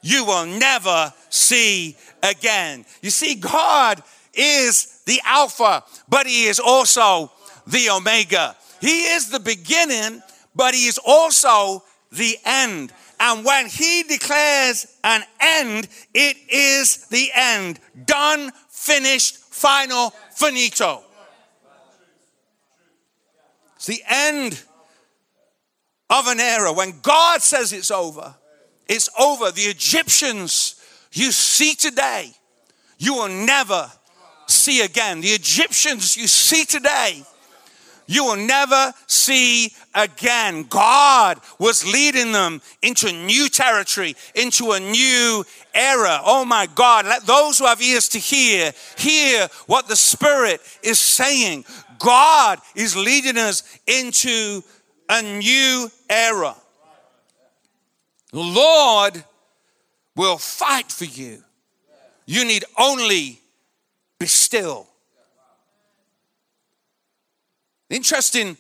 you 0.02 0.26
will 0.26 0.45
never 0.45 1.13
see 1.30 1.95
again. 2.24 2.86
You 3.02 3.10
see, 3.12 3.36
God 3.36 4.02
is 4.34 4.94
the 5.06 5.22
Alpha, 5.26 5.84
but 6.10 6.28
He 6.28 6.46
is 6.46 6.60
also 6.60 7.32
the 7.68 7.89
Omega. 7.89 8.56
He 8.82 9.06
is 9.06 9.30
the 9.30 9.39
beginning, 9.39 10.22
but 10.56 10.74
He 10.74 10.88
is 10.88 11.00
also 11.06 11.84
the 12.12 12.38
end. 12.46 12.91
And 13.20 13.46
when 13.46 13.68
He 13.68 14.04
declares 14.04 14.88
an 15.04 15.24
end, 15.39 15.88
it 16.13 16.38
is 16.50 17.08
the 17.08 17.30
end. 17.34 17.80
Done, 18.06 18.52
finished, 18.70 19.38
final, 19.38 20.12
finito. 20.32 21.04
It's 23.76 23.86
the 23.86 24.04
end 24.08 24.62
of 26.10 26.28
an 26.28 26.39
era. 26.39 26.74
When 26.74 27.00
God 27.02 27.41
says 27.41 27.72
it's 27.74 27.91
over, 27.91 28.36
it's 28.88 29.10
over. 29.20 29.52
The 29.52 29.63
Egyptians 29.63 30.76
you 31.12 31.32
see 31.32 31.76
today, 31.76 32.32
you 32.98 33.13
will 33.15 33.30
never 33.30 33.91
see 34.47 34.81
again. 34.81 35.21
The 35.21 35.29
Egyptians 35.29 36.17
you 36.17 36.27
see 36.27 36.65
today, 36.65 37.23
you 38.08 38.23
will 38.23 38.38
never 38.38 38.93
see 39.08 39.73
again. 39.93 40.63
God 40.69 41.39
was 41.60 41.86
leading 41.86 42.31
them 42.31 42.62
into 42.81 43.12
new 43.12 43.49
territory, 43.49 44.15
into 44.36 44.71
a 44.73 44.79
new 44.79 45.43
era. 45.73 46.19
Oh 46.23 46.45
my 46.45 46.67
God, 46.75 47.05
let 47.05 47.23
those 47.25 47.58
who 47.58 47.65
have 47.65 47.81
ears 47.81 48.10
to 48.10 48.19
hear, 48.19 48.71
hear 48.97 49.47
what 49.65 49.88
the 49.88 49.95
Spirit 49.95 50.62
is 50.84 50.99
saying. 50.99 51.65
God 51.97 52.60
is 52.75 52.95
leading 52.95 53.38
us 53.38 53.63
into 53.88 54.62
a 55.10 55.21
new 55.21 55.89
era. 56.10 56.55
The 58.31 58.39
Lord 58.39 59.23
will 60.15 60.38
fight 60.38 60.91
for 60.91 61.05
you. 61.05 61.41
You 62.25 62.45
need 62.45 62.65
only 62.77 63.39
be 64.19 64.25
still. 64.25 64.88
Interesting 67.89 68.58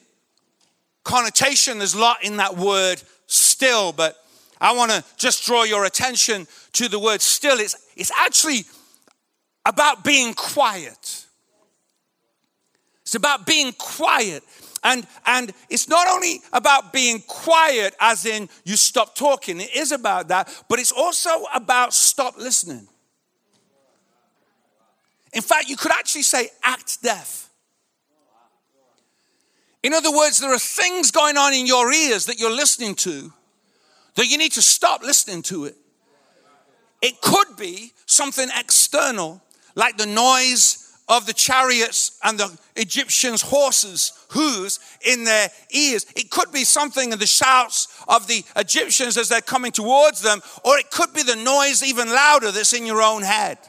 connotation. 1.03 1.77
There's 1.79 1.93
a 1.93 1.99
lot 1.99 2.23
in 2.23 2.37
that 2.37 2.57
word 2.57 3.01
still, 3.27 3.91
but 3.91 4.15
I 4.59 4.75
want 4.75 4.91
to 4.91 5.03
just 5.17 5.45
draw 5.45 5.63
your 5.63 5.85
attention 5.85 6.47
to 6.73 6.87
the 6.87 6.99
word 6.99 7.21
still. 7.21 7.59
It's, 7.59 7.75
it's 7.95 8.11
actually 8.17 8.65
about 9.65 10.03
being 10.03 10.33
quiet. 10.33 11.25
It's 13.01 13.15
about 13.15 13.45
being 13.45 13.73
quiet. 13.77 14.43
And, 14.83 15.07
and 15.25 15.51
it's 15.69 15.89
not 15.89 16.07
only 16.07 16.41
about 16.53 16.93
being 16.93 17.23
quiet, 17.27 17.95
as 17.99 18.25
in 18.25 18.49
you 18.63 18.75
stop 18.75 19.15
talking, 19.15 19.59
it 19.59 19.75
is 19.75 19.91
about 19.91 20.27
that, 20.27 20.47
but 20.69 20.79
it's 20.79 20.91
also 20.91 21.29
about 21.53 21.93
stop 21.93 22.37
listening. 22.37 22.87
In 25.35 25.41
fact, 25.41 25.67
you 25.67 25.75
could 25.75 25.91
actually 25.91 26.23
say 26.23 26.49
act 26.63 27.03
deaf. 27.03 27.49
In 29.83 29.93
other 29.93 30.11
words, 30.11 30.39
there 30.39 30.51
are 30.51 30.57
things 30.57 31.11
going 31.11 31.37
on 31.37 31.53
in 31.53 31.67
your 31.67 31.91
ears 31.91 32.25
that 32.25 32.39
you're 32.39 32.55
listening 32.55 32.95
to 32.95 33.31
that 34.15 34.27
you 34.27 34.37
need 34.37 34.53
to 34.53 34.61
stop 34.61 35.03
listening 35.03 35.43
to 35.43 35.65
it. 35.65 35.75
It 37.01 37.21
could 37.21 37.57
be 37.57 37.91
something 38.05 38.47
external, 38.57 39.43
like 39.75 39.97
the 39.97 40.05
noise 40.05 40.81
of 41.07 41.27
the 41.27 41.33
chariots 41.33 42.17
and 42.23 42.39
the 42.39 42.57
Egyptians' 42.77 43.41
horses' 43.41 44.13
hooves 44.29 44.79
in 45.05 45.25
their 45.25 45.49
ears. 45.71 46.05
It 46.15 46.31
could 46.31 46.51
be 46.51 46.63
something 46.63 47.11
in 47.11 47.19
the 47.19 47.27
shouts 47.27 47.89
of 48.07 48.25
the 48.27 48.43
Egyptians 48.55 49.17
as 49.17 49.29
they're 49.29 49.41
coming 49.41 49.73
towards 49.73 50.21
them, 50.21 50.41
or 50.63 50.79
it 50.79 50.89
could 50.89 51.13
be 51.13 51.23
the 51.23 51.35
noise 51.35 51.83
even 51.83 52.07
louder 52.07 52.51
that's 52.51 52.73
in 52.73 52.85
your 52.85 53.01
own 53.01 53.21
head. 53.21 53.59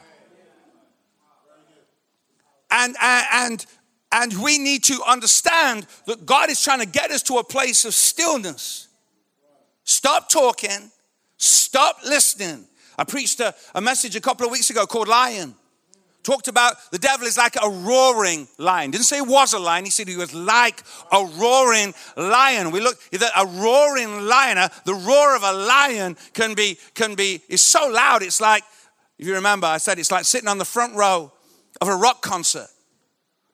And, 2.77 2.95
and, 3.01 3.65
and 4.11 4.43
we 4.43 4.59
need 4.59 4.83
to 4.85 5.01
understand 5.07 5.87
that 6.05 6.25
God 6.25 6.49
is 6.49 6.61
trying 6.63 6.79
to 6.79 6.85
get 6.85 7.09
us 7.09 7.23
to 7.23 7.37
a 7.37 7.43
place 7.43 7.85
of 7.85 7.93
stillness. 7.93 8.87
Stop 9.83 10.29
talking, 10.29 10.91
stop 11.37 11.97
listening. 12.05 12.65
I 12.97 13.03
preached 13.03 13.39
a, 13.39 13.55
a 13.73 13.81
message 13.81 14.15
a 14.15 14.21
couple 14.21 14.45
of 14.45 14.51
weeks 14.51 14.69
ago 14.69 14.85
called 14.85 15.07
Lion. 15.07 15.55
Talked 16.23 16.49
about 16.49 16.75
the 16.91 16.99
devil 16.99 17.25
is 17.25 17.37
like 17.37 17.55
a 17.55 17.69
roaring 17.69 18.47
lion. 18.57 18.91
Didn't 18.91 19.05
say 19.05 19.15
he 19.15 19.21
was 19.21 19.53
a 19.53 19.59
lion, 19.59 19.85
he 19.85 19.91
said 19.91 20.07
he 20.07 20.17
was 20.17 20.35
like 20.35 20.83
a 21.11 21.23
roaring 21.39 21.93
lion. 22.17 22.71
We 22.71 22.81
look 22.81 22.99
that 23.11 23.31
a 23.35 23.45
roaring 23.45 24.25
lion, 24.27 24.69
the 24.83 24.93
roar 24.93 25.35
of 25.35 25.43
a 25.43 25.53
lion 25.53 26.17
can 26.33 26.53
be, 26.53 26.77
can 26.93 27.15
be, 27.15 27.41
is 27.47 27.63
so 27.63 27.87
loud, 27.87 28.23
it's 28.23 28.41
like, 28.41 28.63
if 29.17 29.25
you 29.25 29.35
remember, 29.35 29.67
I 29.67 29.77
said 29.77 29.99
it's 29.99 30.11
like 30.11 30.25
sitting 30.25 30.49
on 30.49 30.57
the 30.57 30.65
front 30.65 30.95
row 30.95 31.31
of 31.81 31.87
a 31.87 31.95
rock 31.95 32.21
concert 32.21 32.69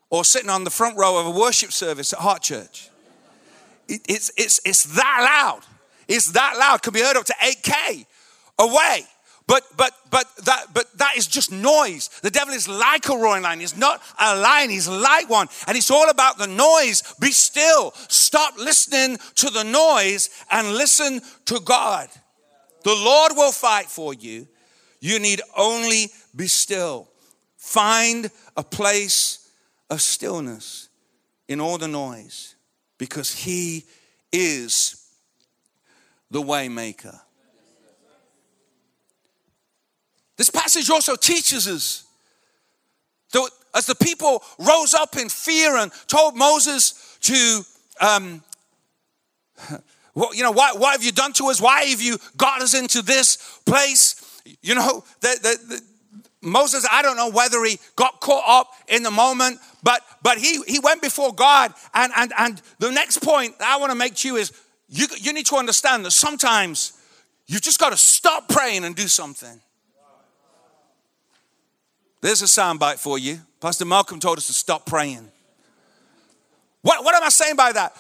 or 0.10 0.24
sitting 0.24 0.50
on 0.50 0.64
the 0.64 0.70
front 0.70 0.98
row 0.98 1.20
of 1.20 1.26
a 1.26 1.32
worship 1.32 1.72
service 1.72 2.14
at 2.14 2.20
Heart 2.20 2.44
Church. 2.44 2.90
It, 3.88 4.02
it's, 4.08 4.32
it's, 4.38 4.62
it's 4.66 4.84
that 4.96 5.20
loud. 5.22 5.62
It's 6.08 6.32
that 6.34 6.56
loud. 6.58 6.82
Can 6.82 6.94
be 6.94 7.02
heard 7.02 7.18
up 7.18 7.26
to 7.26 7.34
8K 7.34 8.06
away. 8.60 9.06
But 9.46 9.64
but 9.76 9.92
but 10.10 10.26
that 10.46 10.68
but 10.74 10.98
that 10.98 11.18
is 11.18 11.28
just 11.28 11.52
noise. 11.52 12.10
The 12.22 12.32
devil 12.32 12.54
is 12.54 12.70
like 12.70 13.10
a 13.10 13.18
roaring 13.18 13.44
lion. 13.44 13.60
He's 13.60 13.76
not 13.76 14.02
a 14.18 14.38
lion, 14.40 14.70
he's 14.70 14.88
like 14.88 15.30
one. 15.30 15.48
And 15.68 15.76
it's 15.76 15.92
all 15.92 16.10
about 16.10 16.38
the 16.38 16.48
noise. 16.48 17.04
Be 17.20 17.32
still. 17.32 17.92
Stop 18.08 18.58
listening 18.58 19.18
to 19.36 19.50
the 19.50 19.64
noise 19.64 20.30
and 20.50 20.74
listen 20.74 21.22
to 21.46 21.60
God. 21.60 22.08
The 22.84 22.96
Lord 22.96 23.34
will 23.36 23.52
fight 23.52 23.88
for 23.88 24.14
you. 24.14 24.48
You 25.02 25.20
need 25.20 25.42
only 25.58 26.10
be 26.34 26.48
still. 26.48 27.10
Find 27.64 28.30
a 28.58 28.64
place 28.64 29.50
of 29.90 30.02
stillness 30.02 30.90
in 31.48 31.62
all 31.62 31.78
the 31.78 31.88
noise 31.88 32.56
because 32.98 33.34
He 33.34 33.86
is 34.34 35.08
the 36.30 36.42
waymaker. 36.42 37.18
This 40.36 40.50
passage 40.50 40.90
also 40.90 41.16
teaches 41.16 41.66
us 41.70 42.04
that 43.32 43.50
as 43.74 43.86
the 43.86 43.96
people 43.96 44.44
rose 44.60 44.94
up 44.94 45.16
in 45.16 45.30
fear 45.30 45.78
and 45.78 45.90
told 46.08 46.36
Moses 46.36 47.18
to, 47.22 47.66
um, 48.02 48.44
well, 50.14 50.36
you 50.36 50.44
know, 50.44 50.52
why, 50.52 50.92
have 50.92 51.04
you 51.04 51.14
done 51.14 51.32
to 51.34 51.46
us? 51.46 51.62
Why 51.62 51.84
have 51.86 52.02
you 52.02 52.18
got 52.36 52.62
us 52.62 52.74
into 52.74 53.02
this 53.02 53.38
place? 53.66 54.42
You 54.62 54.76
know, 54.76 55.06
the, 55.22 55.82
Moses, 56.44 56.86
I 56.92 57.02
don't 57.02 57.18
know 57.18 57.30
whether 57.30 57.64
he 57.64 57.80
got 57.96 58.20
caught 58.20 58.44
up 58.48 58.72
in 58.88 59.04
the 59.04 59.12
moment, 59.12 59.60
but 59.82 60.02
but 60.22 60.38
he 60.38 60.62
he 60.68 60.80
went 60.80 61.02
before 61.02 61.34
God. 61.34 61.74
And 61.94 62.12
and 62.16 62.34
and 62.38 62.62
the 62.80 62.92
next 62.92 63.20
point 63.20 63.56
I 63.60 63.78
want 63.78 63.92
to 63.92 63.98
make 63.98 64.16
to 64.16 64.28
you 64.28 64.36
is 64.36 64.52
you, 64.90 65.08
you 65.18 65.34
need 65.34 65.46
to 65.48 65.56
understand 65.56 66.06
that 66.06 66.12
sometimes 66.12 66.94
you've 67.48 67.62
just 67.62 67.80
got 67.80 67.92
to 67.92 67.98
stop 67.98 68.50
praying 68.50 68.84
and 68.84 68.96
do 68.96 69.08
something. 69.08 69.60
There's 72.22 72.42
a 72.42 72.46
soundbite 72.46 73.00
for 73.00 73.18
you. 73.18 73.40
Pastor 73.60 73.86
Malcolm 73.86 74.20
told 74.20 74.38
us 74.38 74.48
to 74.48 74.54
stop 74.54 74.86
praying. 74.86 75.30
What, 76.82 77.04
what 77.04 77.16
am 77.16 77.24
I 77.24 77.30
saying 77.30 77.56
by 77.56 77.72
that? 77.74 77.96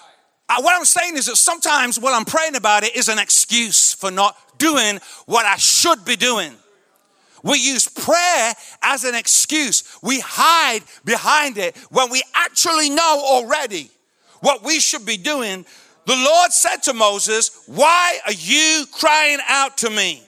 Uh, 0.47 0.61
what 0.61 0.75
I'm 0.77 0.85
saying 0.85 1.17
is 1.17 1.25
that 1.25 1.37
sometimes 1.37 1.99
what 1.99 2.13
I'm 2.13 2.25
praying 2.25 2.55
about 2.55 2.83
it 2.83 2.95
is 2.95 3.09
an 3.09 3.17
excuse 3.17 3.93
for 3.93 4.11
not 4.11 4.37
doing 4.57 4.99
what 5.25 5.45
I 5.45 5.55
should 5.57 6.05
be 6.05 6.15
doing. 6.15 6.53
We 7.43 7.59
use 7.59 7.87
prayer 7.87 8.53
as 8.81 9.03
an 9.03 9.15
excuse. 9.15 9.83
We 10.01 10.21
hide 10.21 10.81
behind 11.05 11.57
it 11.57 11.77
when 11.89 12.09
we 12.09 12.23
actually 12.33 12.89
know 12.89 13.21
already 13.23 13.91
what 14.39 14.63
we 14.63 14.79
should 14.79 15.05
be 15.05 15.17
doing. 15.17 15.65
The 16.05 16.15
Lord 16.15 16.51
said 16.51 16.77
to 16.83 16.93
Moses, 16.93 17.63
Why 17.67 18.19
are 18.25 18.33
you 18.33 18.85
crying 18.91 19.39
out 19.47 19.77
to 19.79 19.89
me? 19.89 20.23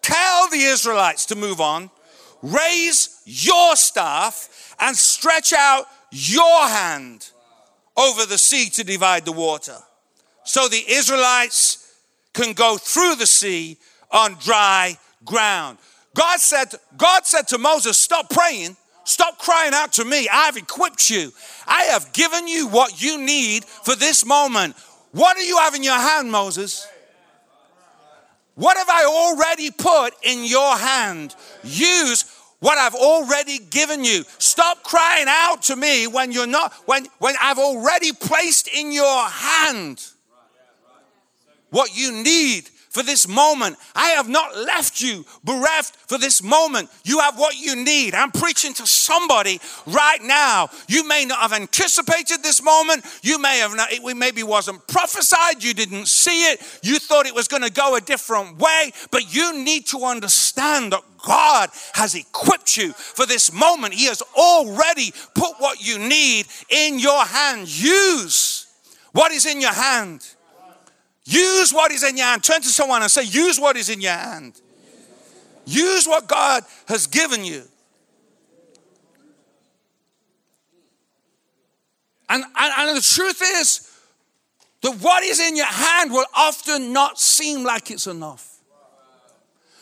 Tell 0.00 0.48
the 0.48 0.62
Israelites 0.62 1.26
to 1.26 1.36
move 1.36 1.60
on 1.60 1.90
raise 2.42 3.20
your 3.24 3.76
staff 3.76 4.74
and 4.80 4.96
stretch 4.96 5.52
out 5.52 5.86
your 6.10 6.68
hand 6.68 7.30
over 7.96 8.26
the 8.26 8.38
sea 8.38 8.68
to 8.70 8.84
divide 8.84 9.24
the 9.24 9.32
water. 9.32 9.76
So 10.44 10.68
the 10.68 10.82
Israelites 10.88 11.94
can 12.34 12.52
go 12.52 12.76
through 12.76 13.16
the 13.16 13.26
sea 13.26 13.78
on 14.10 14.36
dry 14.40 14.98
ground. 15.24 15.78
God 16.14 16.40
said, 16.40 16.74
God 16.96 17.26
said 17.26 17.48
to 17.48 17.58
Moses, 17.58 17.98
Stop 17.98 18.30
praying, 18.30 18.76
stop 19.04 19.38
crying 19.38 19.72
out 19.74 19.92
to 19.94 20.04
me. 20.04 20.28
I 20.28 20.46
have 20.46 20.56
equipped 20.56 21.10
you, 21.10 21.32
I 21.66 21.84
have 21.84 22.12
given 22.12 22.48
you 22.48 22.68
what 22.68 23.02
you 23.02 23.20
need 23.20 23.64
for 23.64 23.96
this 23.96 24.24
moment. 24.24 24.76
What 25.12 25.36
do 25.36 25.44
you 25.44 25.58
have 25.58 25.74
in 25.74 25.82
your 25.82 25.98
hand, 25.98 26.30
Moses? 26.30 26.86
What 28.54 28.76
have 28.76 28.88
I 28.88 29.04
already 29.04 29.70
put 29.70 30.14
in 30.22 30.44
your 30.44 30.76
hand? 30.76 31.34
Use 31.64 32.24
what 32.60 32.78
I've 32.78 32.94
already 32.94 33.58
given 33.58 34.04
you. 34.04 34.24
Stop 34.38 34.82
crying 34.82 35.26
out 35.28 35.62
to 35.62 35.76
me 35.76 36.06
when 36.06 36.32
you're 36.32 36.46
not, 36.46 36.72
when, 36.86 37.06
when 37.18 37.34
I've 37.40 37.58
already 37.58 38.12
placed 38.12 38.68
in 38.68 38.92
your 38.92 39.28
hand 39.28 40.04
what 41.70 41.96
you 41.96 42.12
need 42.12 42.68
for 42.92 43.02
this 43.02 43.26
moment. 43.26 43.76
I 43.96 44.10
have 44.10 44.28
not 44.28 44.56
left 44.56 45.00
you 45.00 45.24
bereft 45.44 45.96
for 46.08 46.18
this 46.18 46.42
moment. 46.42 46.90
You 47.04 47.20
have 47.20 47.38
what 47.38 47.58
you 47.58 47.74
need. 47.74 48.14
I'm 48.14 48.30
preaching 48.30 48.74
to 48.74 48.86
somebody 48.86 49.60
right 49.86 50.22
now. 50.22 50.68
You 50.88 51.08
may 51.08 51.24
not 51.24 51.38
have 51.38 51.54
anticipated 51.54 52.42
this 52.42 52.62
moment. 52.62 53.04
You 53.22 53.40
may 53.40 53.58
have 53.58 53.74
not, 53.74 53.92
it 53.92 54.02
maybe 54.16 54.42
wasn't 54.42 54.86
prophesied. 54.86 55.64
You 55.64 55.72
didn't 55.72 56.06
see 56.06 56.50
it. 56.50 56.60
You 56.82 56.98
thought 56.98 57.26
it 57.26 57.34
was 57.34 57.48
going 57.48 57.62
to 57.62 57.72
go 57.72 57.96
a 57.96 58.00
different 58.00 58.58
way, 58.58 58.92
but 59.10 59.34
you 59.34 59.58
need 59.58 59.86
to 59.86 60.04
understand 60.04 60.92
that 60.92 61.02
God 61.24 61.70
has 61.94 62.14
equipped 62.14 62.76
you 62.76 62.92
for 62.92 63.24
this 63.24 63.52
moment. 63.52 63.94
He 63.94 64.06
has 64.06 64.22
already 64.36 65.12
put 65.34 65.52
what 65.58 65.80
you 65.80 65.98
need 65.98 66.46
in 66.68 66.98
your 66.98 67.24
hand. 67.24 67.68
Use 67.68 68.66
what 69.12 69.32
is 69.32 69.46
in 69.46 69.60
your 69.60 69.72
hand. 69.72 70.26
Use 71.24 71.72
what 71.72 71.92
is 71.92 72.02
in 72.02 72.16
your 72.16 72.26
hand. 72.26 72.42
Turn 72.42 72.60
to 72.60 72.68
someone 72.68 73.02
and 73.02 73.10
say, 73.10 73.22
Use 73.22 73.60
what 73.60 73.76
is 73.76 73.88
in 73.88 74.00
your 74.00 74.12
hand. 74.12 74.60
Use 75.64 76.06
what 76.06 76.26
God 76.26 76.64
has 76.88 77.06
given 77.06 77.44
you. 77.44 77.62
And, 82.28 82.44
and, 82.44 82.72
and, 82.78 82.96
the 82.96 83.02
truth 83.02 83.42
is 83.42 83.90
that 84.80 84.96
what 85.02 85.22
is 85.22 85.38
in 85.38 85.54
your 85.54 85.66
hand 85.66 86.10
will 86.10 86.24
often 86.34 86.92
not 86.92 87.20
seem 87.20 87.62
like 87.62 87.90
it's 87.90 88.06
enough. 88.06 88.58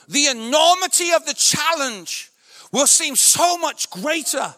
The 0.09 0.27
enormity 0.27 1.13
of 1.13 1.25
the 1.25 1.35
challenge 1.35 2.31
will 2.73 2.89
seem 2.89 3.15
so 3.15 3.57
much 3.57 3.89
greater 3.91 4.53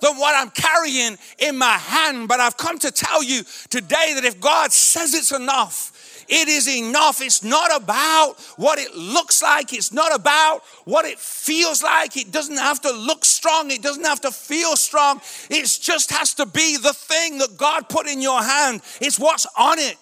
than 0.00 0.16
what 0.16 0.34
I'm 0.36 0.50
carrying 0.50 1.16
in 1.38 1.56
my 1.56 1.78
hand. 1.78 2.26
But 2.28 2.40
I've 2.40 2.56
come 2.56 2.78
to 2.80 2.90
tell 2.90 3.22
you 3.22 3.44
today 3.70 4.12
that 4.14 4.24
if 4.24 4.40
God 4.40 4.72
says 4.72 5.14
it's 5.14 5.32
enough, 5.32 5.92
It 6.28 6.48
is 6.48 6.68
enough. 6.68 7.20
It's 7.20 7.42
not 7.42 7.74
about 7.74 8.34
what 8.56 8.78
it 8.78 8.94
looks 8.94 9.42
like. 9.42 9.72
It's 9.72 9.92
not 9.92 10.14
about 10.14 10.62
what 10.84 11.04
it 11.04 11.18
feels 11.18 11.82
like. 11.82 12.16
It 12.16 12.32
doesn't 12.32 12.56
have 12.56 12.80
to 12.82 12.92
look 12.92 13.24
strong. 13.24 13.70
It 13.70 13.82
doesn't 13.82 14.04
have 14.04 14.20
to 14.22 14.30
feel 14.30 14.76
strong. 14.76 15.20
It 15.50 15.66
just 15.80 16.10
has 16.10 16.34
to 16.34 16.46
be 16.46 16.76
the 16.76 16.92
thing 16.92 17.38
that 17.38 17.56
God 17.56 17.88
put 17.88 18.06
in 18.06 18.20
your 18.20 18.42
hand. 18.42 18.82
It's 19.00 19.18
what's 19.18 19.46
on 19.56 19.78
it. 19.78 19.96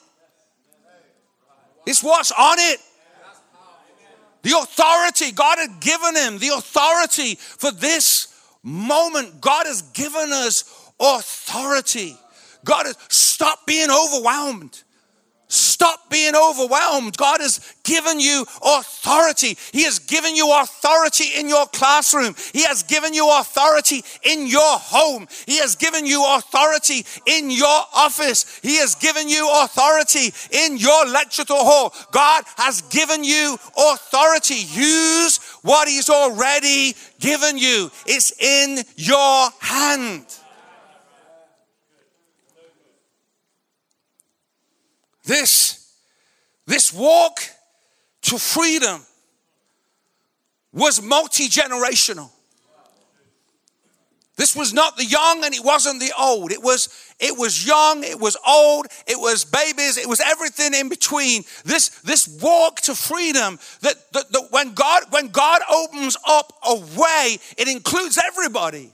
It's 1.87 2.03
what's 2.03 2.33
on 2.33 2.59
it. 2.59 2.81
The 4.43 4.59
authority 4.59 5.33
God 5.33 5.59
had 5.59 5.81
given 5.81 6.17
him, 6.17 6.39
the 6.39 6.49
authority 6.49 7.37
for 7.37 7.71
this 7.71 8.29
moment. 8.63 9.41
God 9.41 9.67
has 9.67 9.83
given 9.83 10.33
us 10.33 10.65
authority. 11.01 12.17
God 12.65 12.87
has 12.87 12.97
stop 13.09 13.67
being 13.67 13.89
overwhelmed. 13.91 14.84
Stop 15.55 16.11
being 16.11 16.35
overwhelmed. 16.35 17.17
God 17.17 17.41
has 17.41 17.61
given 17.85 18.19
you 18.19 18.45
authority. 18.61 19.57
He 19.73 19.85
has 19.85 20.01
given 20.01 20.35
you 20.35 20.53
authority 20.53 21.27
in 21.39 21.49
your 21.49 21.67
classroom. 21.67 22.35
He 22.53 22.65
has 22.65 22.83
given 22.83 23.15
you 23.15 23.31
authority 23.39 24.03
in 24.25 24.49
your 24.49 24.79
home. 24.79 25.29
He 25.47 25.59
has 25.59 25.77
given 25.77 26.07
you 26.07 26.25
authority 26.27 27.07
in 27.27 27.53
your 27.53 27.83
office. 27.95 28.59
He 28.63 28.79
has 28.79 28.97
given 28.97 29.29
you 29.29 29.49
authority 29.63 30.35
in 30.51 30.77
your 30.77 31.07
lecture 31.07 31.45
hall. 31.49 31.95
God 32.11 32.43
has 32.57 32.83
given 32.83 33.23
you 33.23 33.57
authority. 33.77 34.57
Use 34.73 35.39
what 35.63 35.87
He's 35.87 36.11
already 36.11 36.95
given 37.21 37.59
you. 37.59 37.93
It's 38.07 38.33
in 38.41 38.85
your 38.97 39.51
hand. 39.61 40.27
This, 45.25 45.95
this 46.67 46.93
walk 46.93 47.41
to 48.23 48.39
freedom 48.39 49.03
was 50.73 51.01
multi 51.01 51.49
generational. 51.49 52.31
This 54.37 54.57
was 54.57 54.73
not 54.73 54.97
the 54.97 55.05
young 55.05 55.45
and 55.45 55.55
it 55.55 55.65
wasn't 55.65 56.01
the 56.01 56.13
old. 56.19 56.51
It 56.51 56.61
was 56.61 56.89
it 57.21 57.39
was 57.39 57.65
young, 57.65 58.03
it 58.03 58.19
was 58.19 58.37
old, 58.47 58.87
it 59.07 59.19
was 59.19 59.45
babies, 59.45 59.97
it 59.97 60.09
was 60.09 60.21
everything 60.21 60.75
in 60.75 60.89
between. 60.89 61.45
This 61.65 61.91
this 62.01 62.41
walk 62.43 62.81
to 62.83 62.97
freedom 62.97 63.61
that, 63.83 63.95
that, 64.13 64.33
that 64.33 64.49
when 64.51 64.75
God 64.75 65.05
when 65.11 65.29
God 65.29 65.63
opens 65.73 66.17
up 66.27 66.53
a 66.67 66.75
way, 66.75 67.39
it 67.57 67.69
includes 67.69 68.19
everybody. 68.19 68.93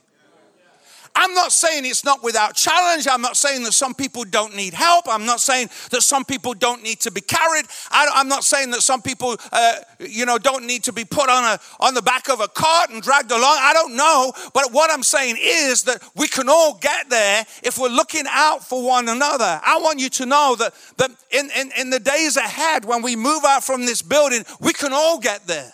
I'm 1.14 1.34
not 1.34 1.52
saying 1.52 1.84
it's 1.86 2.04
not 2.04 2.22
without 2.22 2.54
challenge. 2.54 3.06
I'm 3.10 3.20
not 3.20 3.36
saying 3.36 3.64
that 3.64 3.72
some 3.72 3.94
people 3.94 4.24
don't 4.24 4.54
need 4.54 4.74
help. 4.74 5.06
I'm 5.08 5.26
not 5.26 5.40
saying 5.40 5.68
that 5.90 6.02
some 6.02 6.24
people 6.24 6.54
don't 6.54 6.82
need 6.82 7.00
to 7.00 7.10
be 7.10 7.20
carried. 7.20 7.66
I, 7.90 8.20
am 8.20 8.28
not 8.28 8.44
saying 8.44 8.70
that 8.70 8.82
some 8.82 9.02
people, 9.02 9.36
uh, 9.52 9.76
you 9.98 10.24
know, 10.24 10.38
don't 10.38 10.66
need 10.66 10.84
to 10.84 10.92
be 10.92 11.04
put 11.04 11.28
on 11.28 11.44
a 11.44 11.58
on 11.80 11.94
the 11.94 12.02
back 12.02 12.28
of 12.28 12.40
a 12.40 12.48
cart 12.48 12.90
and 12.90 13.02
dragged 13.02 13.30
along. 13.30 13.56
I 13.58 13.72
don't 13.74 13.96
know, 13.96 14.32
but 14.54 14.72
what 14.72 14.90
I'm 14.90 15.02
saying 15.02 15.36
is 15.40 15.84
that 15.84 16.02
we 16.14 16.28
can 16.28 16.48
all 16.48 16.74
get 16.74 17.10
there 17.10 17.44
if 17.62 17.78
we're 17.78 17.88
looking 17.88 18.24
out 18.28 18.66
for 18.66 18.84
one 18.86 19.08
another. 19.08 19.60
I 19.64 19.78
want 19.82 19.98
you 19.98 20.10
to 20.10 20.26
know 20.26 20.56
that 20.58 20.74
that 20.98 21.10
in, 21.30 21.50
in, 21.58 21.70
in 21.78 21.90
the 21.90 22.00
days 22.00 22.36
ahead, 22.36 22.84
when 22.84 23.02
we 23.02 23.16
move 23.16 23.44
out 23.44 23.64
from 23.64 23.84
this 23.84 24.02
building, 24.02 24.44
we 24.60 24.72
can 24.72 24.92
all 24.92 25.18
get 25.18 25.46
there. 25.46 25.72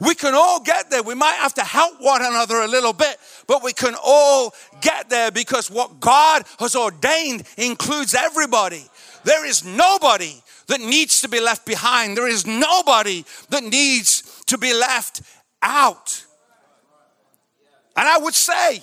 We 0.00 0.14
can 0.14 0.34
all 0.34 0.60
get 0.60 0.90
there. 0.90 1.02
We 1.02 1.14
might 1.14 1.34
have 1.34 1.54
to 1.54 1.62
help 1.62 2.00
one 2.00 2.22
another 2.24 2.56
a 2.56 2.68
little 2.68 2.92
bit, 2.92 3.16
but 3.46 3.62
we 3.62 3.72
can 3.72 3.94
all 4.02 4.54
get 4.80 5.10
there 5.10 5.30
because 5.30 5.70
what 5.70 6.00
God 6.00 6.44
has 6.58 6.76
ordained 6.76 7.44
includes 7.56 8.14
everybody. 8.14 8.84
There 9.24 9.44
is 9.46 9.64
nobody 9.64 10.34
that 10.68 10.80
needs 10.80 11.22
to 11.22 11.28
be 11.28 11.40
left 11.40 11.66
behind. 11.66 12.16
There 12.16 12.28
is 12.28 12.46
nobody 12.46 13.24
that 13.50 13.64
needs 13.64 14.42
to 14.46 14.58
be 14.58 14.72
left 14.72 15.22
out. 15.62 16.24
And 17.96 18.06
I 18.06 18.18
would 18.18 18.34
say 18.34 18.80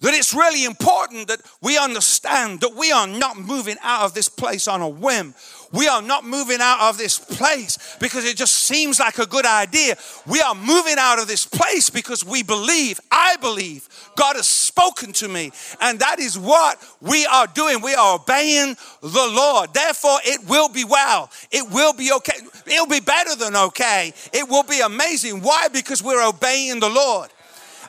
that 0.00 0.14
it's 0.14 0.34
really 0.34 0.64
important 0.64 1.28
that 1.28 1.40
we 1.60 1.78
understand 1.78 2.60
that 2.60 2.74
we 2.74 2.90
are 2.90 3.06
not 3.06 3.38
moving 3.38 3.76
out 3.82 4.04
of 4.04 4.14
this 4.14 4.28
place 4.28 4.66
on 4.66 4.80
a 4.80 4.88
whim. 4.88 5.34
We 5.72 5.88
are 5.88 6.02
not 6.02 6.24
moving 6.24 6.58
out 6.60 6.90
of 6.90 6.98
this 6.98 7.18
place 7.18 7.96
because 7.98 8.24
it 8.24 8.36
just 8.36 8.54
seems 8.54 9.00
like 9.00 9.18
a 9.18 9.26
good 9.26 9.46
idea. 9.46 9.96
We 10.26 10.40
are 10.40 10.54
moving 10.54 10.96
out 10.98 11.18
of 11.18 11.28
this 11.28 11.46
place 11.46 11.88
because 11.88 12.24
we 12.24 12.42
believe, 12.42 13.00
I 13.10 13.36
believe, 13.40 13.88
God 14.14 14.36
has 14.36 14.46
spoken 14.46 15.12
to 15.14 15.28
me. 15.28 15.50
And 15.80 15.98
that 16.00 16.20
is 16.20 16.38
what 16.38 16.78
we 17.00 17.24
are 17.26 17.46
doing. 17.46 17.80
We 17.80 17.94
are 17.94 18.16
obeying 18.16 18.76
the 19.00 19.30
Lord. 19.32 19.72
Therefore, 19.72 20.18
it 20.24 20.46
will 20.48 20.68
be 20.68 20.84
well. 20.84 21.30
It 21.50 21.68
will 21.70 21.94
be 21.94 22.12
okay. 22.12 22.36
It'll 22.66 22.86
be 22.86 23.00
better 23.00 23.34
than 23.36 23.56
okay. 23.56 24.12
It 24.32 24.48
will 24.48 24.64
be 24.64 24.80
amazing. 24.80 25.40
Why? 25.40 25.68
Because 25.68 26.02
we're 26.02 26.26
obeying 26.26 26.80
the 26.80 26.90
Lord. 26.90 27.30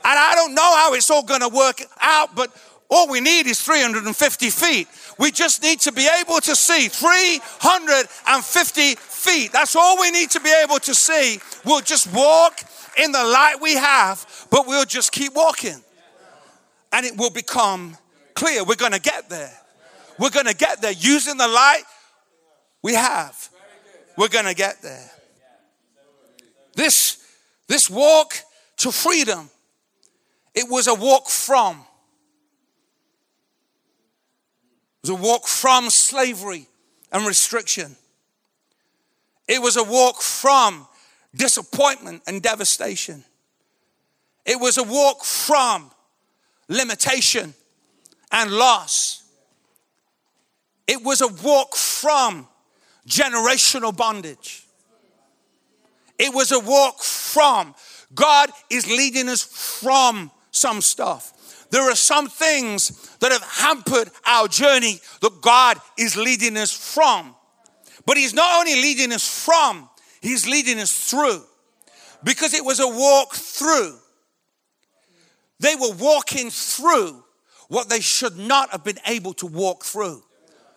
And 0.05 0.19
I 0.19 0.35
don't 0.35 0.53
know 0.53 0.75
how 0.75 0.93
it's 0.93 1.09
all 1.09 1.23
going 1.23 1.41
to 1.41 1.49
work 1.49 1.81
out, 2.01 2.35
but 2.35 2.51
all 2.93 3.09
we 3.09 3.21
need 3.21 3.47
is 3.47 3.59
350 3.61 4.49
feet. 4.51 4.87
We 5.17 5.31
just 5.31 5.63
need 5.63 5.79
to 5.81 5.91
be 5.91 6.07
able 6.21 6.39
to 6.41 6.55
see 6.55 6.87
350 6.87 8.95
feet. 8.95 9.51
That's 9.51 9.75
all 9.75 9.99
we 9.99 10.11
need 10.11 10.29
to 10.31 10.39
be 10.39 10.53
able 10.63 10.79
to 10.79 10.93
see. 10.93 11.39
We'll 11.65 11.81
just 11.81 12.13
walk 12.13 12.61
in 12.97 13.11
the 13.11 13.23
light 13.23 13.55
we 13.61 13.73
have, 13.73 14.47
but 14.51 14.67
we'll 14.67 14.85
just 14.85 15.11
keep 15.11 15.33
walking. 15.33 15.83
And 16.91 17.05
it 17.05 17.17
will 17.17 17.31
become 17.31 17.97
clear. 18.35 18.63
We're 18.63 18.75
going 18.75 18.91
to 18.91 19.01
get 19.01 19.27
there. 19.27 19.51
We're 20.19 20.29
going 20.29 20.45
to 20.45 20.55
get 20.55 20.81
there 20.81 20.91
using 20.91 21.37
the 21.37 21.47
light 21.47 21.83
we 22.83 22.93
have. 22.93 23.49
We're 24.17 24.27
going 24.27 24.45
to 24.45 24.53
get 24.53 24.83
there. 24.83 25.09
This, 26.75 27.17
this 27.67 27.89
walk 27.89 28.35
to 28.77 28.91
freedom, 28.91 29.49
it 30.53 30.67
was 30.69 30.87
a 30.87 30.93
walk 30.93 31.29
from. 31.29 31.83
Was 35.03 35.09
a 35.09 35.15
walk 35.15 35.47
from 35.47 35.89
slavery 35.89 36.67
and 37.11 37.27
restriction. 37.27 37.95
It 39.47 39.61
was 39.61 39.75
a 39.75 39.83
walk 39.83 40.21
from 40.21 40.87
disappointment 41.35 42.23
and 42.25 42.41
devastation. 42.41 43.25
It 44.45 44.59
was 44.59 44.77
a 44.77 44.83
walk 44.83 45.25
from 45.25 45.91
limitation 46.69 47.53
and 48.31 48.51
loss. 48.51 49.23
It 50.87 51.03
was 51.03 51.21
a 51.21 51.27
walk 51.27 51.75
from 51.75 52.47
generational 53.07 53.95
bondage. 53.95 54.65
It 56.17 56.33
was 56.33 56.51
a 56.51 56.59
walk 56.59 57.01
from 57.01 57.75
God 58.15 58.51
is 58.69 58.87
leading 58.87 59.27
us 59.27 59.41
from 59.41 60.31
some 60.51 60.79
stuff. 60.79 61.67
There 61.71 61.89
are 61.89 61.95
some 61.95 62.29
things 62.29 63.12
that 63.23 63.31
have 63.31 63.43
hampered 63.43 64.09
our 64.27 64.49
journey 64.49 64.99
that 65.21 65.41
God 65.41 65.77
is 65.97 66.17
leading 66.17 66.57
us 66.57 66.71
from. 66.73 67.33
But 68.05 68.17
He's 68.17 68.33
not 68.33 68.59
only 68.59 68.75
leading 68.81 69.13
us 69.13 69.45
from, 69.45 69.89
He's 70.21 70.45
leading 70.45 70.77
us 70.77 71.09
through. 71.09 71.41
Because 72.25 72.53
it 72.53 72.65
was 72.65 72.81
a 72.81 72.87
walk 72.87 73.33
through. 73.33 73.97
They 75.61 75.73
were 75.75 75.93
walking 75.93 76.49
through 76.49 77.23
what 77.69 77.87
they 77.87 78.01
should 78.01 78.37
not 78.37 78.71
have 78.71 78.83
been 78.83 78.99
able 79.07 79.31
to 79.35 79.47
walk 79.47 79.85
through. 79.85 80.21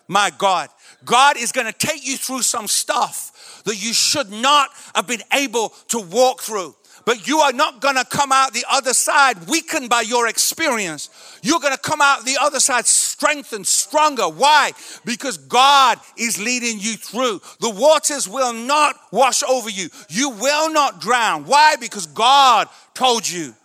My 0.07 0.31
God. 0.37 0.69
God 1.03 1.35
is 1.35 1.51
going 1.51 1.67
to 1.67 1.77
take 1.77 2.07
you 2.07 2.15
through 2.15 2.43
some 2.43 2.67
stuff 2.67 3.61
that 3.65 3.75
you 3.75 3.91
should 3.91 4.31
not 4.31 4.69
have 4.95 5.05
been 5.05 5.23
able 5.33 5.73
to 5.89 5.99
walk 5.99 6.43
through 6.43 6.73
but 7.07 7.25
you 7.25 7.39
are 7.39 7.53
not 7.53 7.79
going 7.79 7.95
to 7.95 8.03
come 8.03 8.33
out 8.33 8.51
the 8.51 8.65
other 8.69 8.93
side 8.93 9.47
weakened 9.47 9.89
by 9.89 10.01
your 10.01 10.27
experience. 10.27 11.09
You're 11.41 11.61
going 11.61 11.73
to 11.73 11.79
come 11.79 12.01
out 12.01 12.25
the 12.25 12.37
other 12.41 12.59
side 12.59 12.85
strengthened, 12.85 13.65
stronger. 13.65 14.27
Why? 14.27 14.73
Because 15.05 15.37
God 15.37 16.01
is 16.17 16.37
leading 16.37 16.81
you 16.81 16.97
through. 16.97 17.39
The 17.61 17.69
waters 17.69 18.27
will 18.27 18.51
not 18.51 18.97
wash 19.13 19.41
over 19.41 19.69
you. 19.69 19.87
You 20.09 20.31
will 20.31 20.69
not 20.69 20.99
drown. 20.99 21.45
Why? 21.45 21.77
Because 21.77 22.07
God 22.07 22.67
told 22.93 23.25
you 23.25 23.55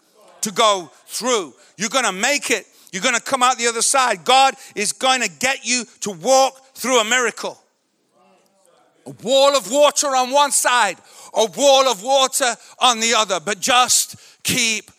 to 0.43 0.53
go 0.53 0.93
through. 1.07 1.53
You're 1.77 1.89
going 1.89 2.05
to 2.05 2.13
make 2.13 2.53
it. 2.53 2.65
You're 2.93 3.03
going 3.03 3.17
to 3.17 3.21
come 3.21 3.43
out 3.43 3.59
the 3.59 3.67
other 3.67 3.83
side. 3.83 4.25
God 4.25 4.55
is 4.77 4.93
going 4.93 5.21
to 5.21 5.29
get 5.29 5.67
you 5.67 5.85
to 6.03 6.13
walk 6.13 6.77
through 6.77 7.01
a 7.01 7.05
miracle. 7.05 7.59
A 9.05 9.11
wall 9.11 9.57
of 9.57 9.69
water 9.69 10.09
on 10.09 10.31
one 10.31 10.53
side, 10.53 10.97
a 11.35 11.47
wall 11.47 11.89
of 11.89 12.03
water 12.03 12.55
on 12.79 13.01
the 13.01 13.15
other, 13.15 13.41
but 13.41 13.61
just 13.61 14.17
keep 14.43 14.91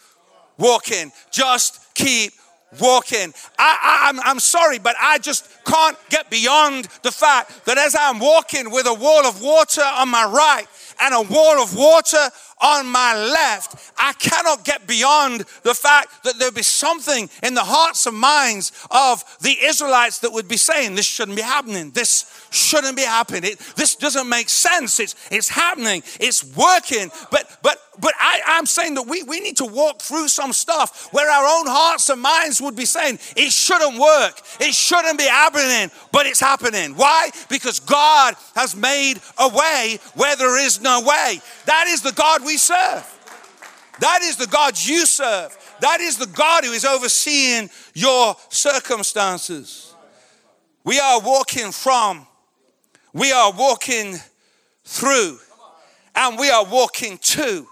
walking. 0.57 1.11
Just 1.31 1.79
keep 1.93 2.33
walking. 2.79 3.33
I, 3.59 4.11
I, 4.15 4.29
I'm 4.29 4.39
sorry, 4.39 4.79
but 4.79 4.95
I 4.99 5.19
just 5.19 5.47
can't 5.65 5.97
get 6.09 6.29
beyond 6.29 6.85
the 7.03 7.11
fact 7.11 7.65
that 7.65 7.77
as 7.77 7.95
I'm 7.97 8.19
walking 8.19 8.71
with 8.71 8.87
a 8.87 8.93
wall 8.93 9.25
of 9.25 9.41
water 9.41 9.83
on 9.83 10.09
my 10.09 10.25
right 10.25 10.65
and 11.03 11.13
a 11.13 11.21
wall 11.21 11.61
of 11.61 11.75
water 11.75 12.29
on 12.61 12.87
my 12.87 13.13
left, 13.13 13.91
I 13.97 14.13
cannot 14.13 14.63
get 14.63 14.87
beyond 14.87 15.41
the 15.63 15.73
fact 15.73 16.23
that 16.23 16.39
there'll 16.39 16.53
be 16.53 16.63
something 16.63 17.29
in 17.43 17.53
the 17.55 17.63
hearts 17.63 18.05
and 18.05 18.15
minds 18.15 18.71
of 18.89 19.23
the 19.41 19.55
Israelites 19.61 20.19
that 20.19 20.31
would 20.31 20.47
be 20.47 20.55
saying, 20.55 20.95
This 20.95 21.05
shouldn't 21.05 21.35
be 21.35 21.43
happening. 21.43 21.91
This 21.91 22.47
shouldn't 22.51 22.95
be 22.95 23.03
happening. 23.03 23.43
It, 23.43 23.59
this 23.75 23.97
doesn't 23.97 24.29
make 24.29 24.47
sense. 24.47 25.01
It's, 25.01 25.15
it's 25.29 25.49
happening. 25.49 26.03
It's 26.21 26.43
working. 26.55 27.11
But, 27.31 27.57
but, 27.61 27.82
but 27.99 28.13
I, 28.19 28.41
I'm 28.47 28.65
saying 28.65 28.95
that 28.95 29.03
we, 29.03 29.23
we 29.23 29.39
need 29.39 29.57
to 29.57 29.65
walk 29.65 30.01
through 30.01 30.27
some 30.27 30.51
stuff 30.51 31.09
where 31.11 31.29
our 31.29 31.59
own 31.59 31.67
hearts 31.67 32.09
and 32.09 32.21
minds 32.21 32.61
would 32.61 32.75
be 32.75 32.85
saying, 32.85 33.19
It 33.35 33.51
shouldn't 33.51 33.99
work. 33.99 34.41
It 34.59 34.73
shouldn't 34.73 35.17
be 35.17 35.25
happening, 35.25 35.91
but 36.11 36.25
it's 36.25 36.39
happening. 36.39 36.95
Why? 36.95 37.29
Because 37.49 37.79
God 37.79 38.35
has 38.55 38.75
made 38.75 39.15
a 39.37 39.47
way 39.47 39.99
where 40.15 40.35
there 40.35 40.59
is 40.59 40.81
no 40.81 41.01
way. 41.01 41.39
That 41.65 41.85
is 41.87 42.01
the 42.01 42.13
God 42.13 42.43
we 42.43 42.57
serve. 42.57 43.09
That 43.99 44.21
is 44.23 44.37
the 44.37 44.47
God 44.47 44.73
you 44.83 45.05
serve. 45.05 45.55
That 45.81 46.01
is 46.01 46.17
the 46.17 46.27
God 46.27 46.65
who 46.65 46.71
is 46.71 46.85
overseeing 46.85 47.69
your 47.93 48.35
circumstances. 48.49 49.93
We 50.83 50.99
are 50.99 51.21
walking 51.21 51.71
from, 51.71 52.25
we 53.13 53.31
are 53.31 53.53
walking 53.53 54.15
through, 54.83 55.37
and 56.15 56.39
we 56.39 56.49
are 56.49 56.65
walking 56.65 57.19
to. 57.19 57.67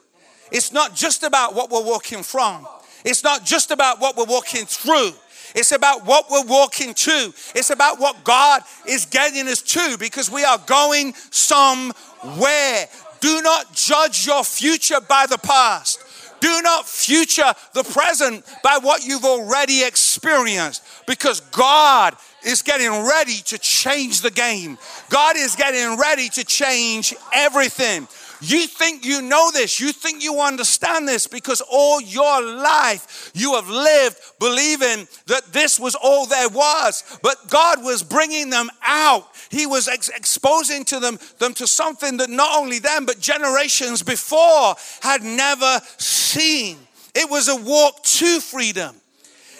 It's 0.51 0.71
not 0.71 0.95
just 0.95 1.23
about 1.23 1.55
what 1.55 1.69
we're 1.71 1.83
walking 1.83 2.23
from, 2.23 2.67
it's 3.05 3.23
not 3.23 3.45
just 3.45 3.71
about 3.71 3.99
what 3.99 4.15
we're 4.17 4.25
walking 4.25 4.65
through. 4.65 5.11
It's 5.53 5.73
about 5.73 6.05
what 6.05 6.31
we're 6.31 6.45
walking 6.45 6.93
to. 6.93 7.33
It's 7.55 7.71
about 7.71 7.99
what 7.99 8.23
God 8.23 8.61
is 8.87 9.05
getting 9.05 9.49
us 9.49 9.61
to 9.61 9.97
because 9.99 10.31
we 10.31 10.45
are 10.45 10.57
going 10.59 11.13
somewhere. 11.29 12.85
Do 13.19 13.41
not 13.41 13.73
judge 13.73 14.25
your 14.25 14.45
future 14.45 15.01
by 15.01 15.25
the 15.25 15.37
past. 15.37 15.99
Do 16.39 16.61
not 16.63 16.87
future 16.87 17.53
the 17.73 17.83
present 17.83 18.43
by 18.63 18.79
what 18.81 19.05
you've 19.05 19.25
already 19.25 19.83
experienced 19.83 20.83
because 21.05 21.39
God 21.39 22.15
is 22.43 22.63
getting 22.63 22.89
ready 22.89 23.37
to 23.45 23.59
change 23.59 24.21
the 24.21 24.31
game. 24.31 24.79
God 25.09 25.37
is 25.37 25.55
getting 25.55 25.99
ready 25.99 26.29
to 26.29 26.43
change 26.43 27.13
everything. 27.31 28.07
You 28.41 28.65
think 28.65 29.05
you 29.05 29.21
know 29.21 29.51
this, 29.51 29.79
you 29.79 29.93
think 29.93 30.23
you 30.23 30.39
understand 30.39 31.07
this 31.07 31.27
because 31.27 31.61
all 31.61 32.01
your 32.01 32.41
life 32.41 33.31
you 33.35 33.53
have 33.53 33.69
lived 33.69 34.17
believing 34.39 35.07
that 35.27 35.53
this 35.53 35.79
was 35.79 35.93
all 35.93 36.25
there 36.25 36.49
was. 36.49 37.03
But 37.21 37.49
God 37.49 37.83
was 37.83 38.01
bringing 38.01 38.49
them 38.49 38.69
out. 38.83 39.27
He 39.51 39.67
was 39.67 39.87
ex- 39.87 40.09
exposing 40.09 40.85
to 40.85 40.99
them, 40.99 41.19
them 41.37 41.53
to 41.55 41.67
something 41.67 42.17
that 42.17 42.31
not 42.31 42.57
only 42.57 42.79
them, 42.79 43.05
but 43.05 43.19
generations 43.19 44.01
before 44.01 44.75
had 45.01 45.21
never 45.21 45.79
seen. 45.97 46.77
It 47.13 47.29
was 47.29 47.47
a 47.47 47.55
walk 47.55 48.01
to 48.03 48.39
freedom. 48.39 48.95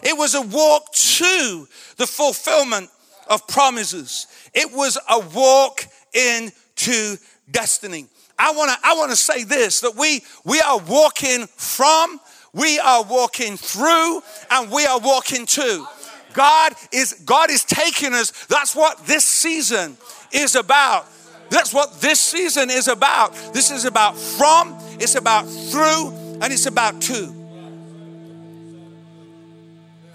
It 0.02 0.18
was 0.18 0.34
a 0.34 0.42
walk 0.42 0.92
to 0.94 1.68
the 1.98 2.08
fulfillment 2.08 2.90
of 3.30 3.48
promises. 3.48 4.26
It 4.56 4.72
was 4.74 4.98
a 5.08 5.20
walk 5.20 5.86
into 6.14 7.18
destiny. 7.52 8.08
I 8.42 8.54
want 8.54 8.72
to 8.72 8.78
I 8.84 8.96
want 8.96 9.12
to 9.12 9.16
say 9.16 9.44
this 9.44 9.82
that 9.82 9.96
we 9.96 10.24
we 10.44 10.60
are 10.62 10.80
walking 10.80 11.46
from, 11.46 12.20
we 12.54 12.80
are 12.80 13.04
walking 13.04 13.56
through, 13.56 14.22
and 14.50 14.72
we 14.72 14.84
are 14.88 15.00
walking 15.00 15.46
to. 15.46 15.86
God 16.34 16.74
is 16.92 17.14
God 17.24 17.52
is 17.52 17.64
taking 17.64 18.14
us. 18.14 18.32
That's 18.48 18.76
what 18.76 19.06
this 19.06 19.24
season 19.24 19.96
is 20.32 20.56
about. 20.56 21.06
That's 21.52 21.72
what 21.72 22.02
this 22.02 22.20
season 22.20 22.72
is 22.72 22.88
about. 22.88 23.36
This 23.54 23.70
is 23.70 23.86
about 23.86 24.18
from, 24.18 24.76
it's 25.00 25.14
about 25.16 25.44
through, 25.44 26.10
and 26.42 26.52
it's 26.52 26.66
about 26.66 27.00
to. 27.04 27.36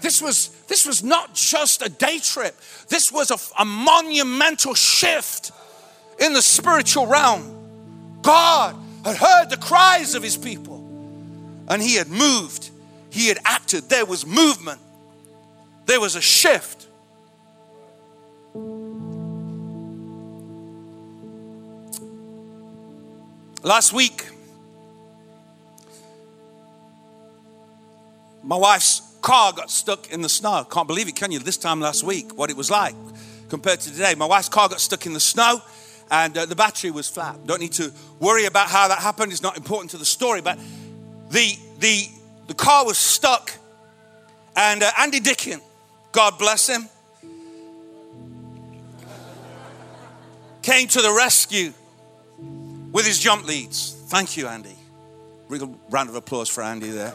This 0.01 0.21
was 0.21 0.49
this 0.67 0.85
was 0.85 1.01
not 1.01 1.33
just 1.33 1.81
a 1.81 1.87
day 1.87 2.19
trip. 2.19 2.59
This 2.89 3.09
was 3.09 3.31
a, 3.31 3.37
a 3.61 3.63
monumental 3.63 4.73
shift 4.73 5.51
in 6.19 6.33
the 6.33 6.41
spiritual 6.41 7.07
realm. 7.07 7.56
God 8.21 8.75
had 9.03 9.17
heard 9.17 9.49
the 9.49 9.57
cries 9.57 10.15
of 10.15 10.23
his 10.23 10.37
people 10.37 10.77
and 11.67 11.81
he 11.81 11.95
had 11.95 12.07
moved, 12.07 12.69
he 13.09 13.27
had 13.27 13.37
acted. 13.45 13.89
There 13.89 14.05
was 14.05 14.25
movement, 14.25 14.79
there 15.85 15.99
was 15.99 16.15
a 16.15 16.21
shift. 16.21 16.87
Last 23.63 23.91
week, 23.91 24.25
my 28.43 28.55
wife's 28.55 29.01
car 29.21 29.51
got 29.51 29.69
stuck 29.69 30.11
in 30.11 30.21
the 30.21 30.29
snow. 30.29 30.65
Can't 30.69 30.87
believe 30.87 31.09
it, 31.09 31.15
can 31.15 31.31
you? 31.33 31.39
This 31.39 31.57
time 31.57 31.81
last 31.81 32.03
week, 32.03 32.37
what 32.37 32.49
it 32.49 32.55
was 32.55 32.71
like 32.71 32.95
compared 33.49 33.81
to 33.81 33.91
today. 33.91 34.15
My 34.15 34.25
wife's 34.25 34.47
car 34.47 34.69
got 34.69 34.79
stuck 34.79 35.05
in 35.05 35.13
the 35.13 35.19
snow 35.19 35.61
and 36.09 36.37
uh, 36.37 36.45
the 36.45 36.55
battery 36.55 36.91
was 36.91 37.09
flat. 37.09 37.45
Don't 37.45 37.59
need 37.59 37.73
to 37.73 37.91
worry 38.19 38.45
about 38.45 38.69
how 38.69 38.87
that 38.87 38.99
happened. 38.99 39.31
It's 39.31 39.41
not 39.41 39.57
important 39.57 39.91
to 39.91 39.97
the 39.97 40.05
story. 40.05 40.41
But 40.41 40.59
the 41.29 41.57
the 41.79 42.07
the 42.47 42.53
car 42.53 42.85
was 42.85 42.97
stuck, 42.97 43.51
and 44.55 44.83
uh, 44.83 44.91
Andy 44.97 45.19
Dickin, 45.19 45.61
God 46.11 46.37
bless 46.37 46.67
him, 46.67 46.87
came 50.61 50.87
to 50.89 51.01
the 51.01 51.11
rescue 51.11 51.73
with 52.91 53.05
his 53.05 53.19
jump 53.19 53.45
leads. 53.45 53.93
Thank 54.07 54.37
you, 54.37 54.47
Andy. 54.47 54.75
Real 55.49 55.77
round 55.89 56.09
of 56.09 56.15
applause 56.15 56.49
for 56.49 56.63
Andy 56.63 56.89
there. 56.89 57.13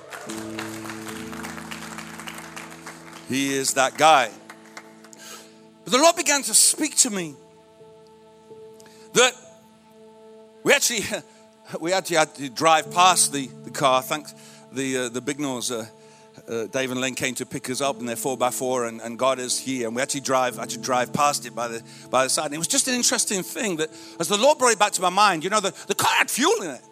He 3.29 3.55
is 3.55 3.75
that 3.75 3.97
guy. 3.97 4.31
But 5.85 5.93
the 5.93 5.99
Lord 5.99 6.17
began 6.17 6.43
to 6.43 6.55
speak 6.55 6.97
to 6.99 7.11
me 7.11 7.35
that 9.15 9.35
we 10.63 10.73
actually 10.73 11.03
we 11.81 11.93
actually 11.93 12.17
had 12.17 12.35
to 12.37 12.49
drive 12.51 12.91
past 12.91 13.33
the, 13.33 13.49
the 13.65 13.71
car. 13.71 14.03
Thanks, 14.03 14.35
the 14.73 14.97
uh, 14.97 15.09
the 15.09 15.21
Bignors, 15.21 15.71
uh, 15.71 15.87
uh, 16.49 16.67
Dave 16.67 16.91
and 16.91 17.01
Len 17.01 17.15
came 17.15 17.35
to 17.37 17.47
pick 17.47 17.71
us 17.71 17.81
up 17.81 18.01
in 18.01 18.07
their 18.07 18.17
four 18.17 18.37
x 18.43 18.59
four, 18.59 18.87
and, 18.87 19.01
and 19.01 19.19
God 19.19 19.39
is 19.39 19.59
here. 19.59 19.87
And 19.87 19.97
we 19.97 20.03
actually 20.03 20.23
drive 20.23 20.59
actually 20.59 20.83
drive 20.83 21.13
past 21.13 21.47
it 21.47 21.55
by 21.55 21.69
the 21.69 21.83
by 22.11 22.25
the 22.25 22.31
side. 22.31 22.47
And 22.47 22.55
it 22.55 22.59
was 22.59 22.69
just 22.69 22.89
an 22.89 22.95
interesting 22.95 23.43
thing 23.43 23.77
that 23.77 23.91
as 24.19 24.29
the 24.29 24.37
Lord 24.37 24.59
brought 24.59 24.73
it 24.73 24.79
back 24.79 24.93
to 24.93 25.03
my 25.03 25.11
mind, 25.11 25.45
you 25.45 25.51
know, 25.51 25.61
the, 25.61 25.75
the 25.87 25.95
car 25.95 26.13
had 26.13 26.31
fuel 26.31 26.63
in 26.63 26.71
it. 26.71 26.83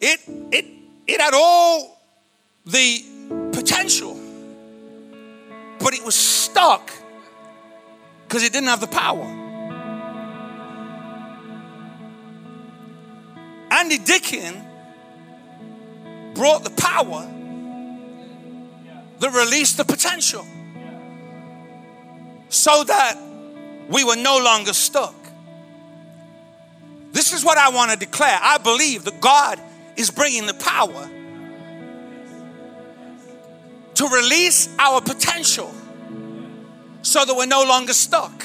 It 0.00 0.20
it 0.52 0.66
it 1.06 1.20
had 1.20 1.34
all 1.34 2.00
the 2.64 3.04
potential, 3.52 4.18
but 5.78 5.94
it 5.94 6.04
was 6.04 6.14
stuck 6.14 6.90
because 8.26 8.42
it 8.42 8.52
didn't 8.52 8.68
have 8.68 8.80
the 8.80 8.86
power. 8.86 9.24
Andy 13.70 13.98
Dickin 13.98 14.64
brought 16.34 16.64
the 16.64 16.70
power 16.70 17.30
that 19.20 19.32
released 19.32 19.76
the 19.76 19.84
potential 19.84 20.46
so 22.48 22.84
that 22.84 23.16
we 23.88 24.02
were 24.04 24.16
no 24.16 24.38
longer 24.38 24.72
stuck. 24.72 25.14
This 27.12 27.32
is 27.32 27.44
what 27.44 27.58
I 27.58 27.70
want 27.70 27.92
to 27.92 27.96
declare. 27.96 28.38
I 28.40 28.58
believe 28.58 29.04
that 29.04 29.20
God 29.20 29.60
is 29.96 30.10
bringing 30.10 30.46
the 30.46 30.54
power 30.54 31.10
to 33.94 34.08
release 34.08 34.68
our 34.78 35.00
potential 35.00 35.72
so 37.02 37.24
that 37.24 37.34
we're 37.34 37.46
no 37.46 37.62
longer 37.64 37.92
stuck. 37.92 38.44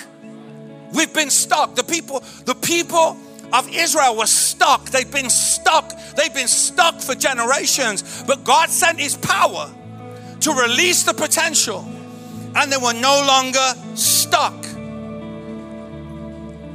We've 0.93 1.13
been 1.13 1.29
stuck. 1.29 1.75
The 1.75 1.83
people, 1.83 2.23
the 2.45 2.55
people 2.55 3.17
of 3.53 3.69
Israel 3.69 4.15
were 4.15 4.25
stuck. 4.25 4.89
They've 4.89 5.11
been 5.11 5.29
stuck. 5.29 5.93
They've 6.15 6.33
been 6.33 6.47
stuck 6.47 6.99
for 6.99 7.15
generations. 7.15 8.23
But 8.23 8.43
God 8.43 8.69
sent 8.69 8.99
His 8.99 9.15
power 9.17 9.71
to 10.41 10.53
release 10.53 11.03
the 11.03 11.13
potential, 11.13 11.85
and 12.55 12.71
they 12.71 12.77
were 12.77 12.93
no 12.93 13.23
longer 13.25 13.73
stuck. 13.95 14.65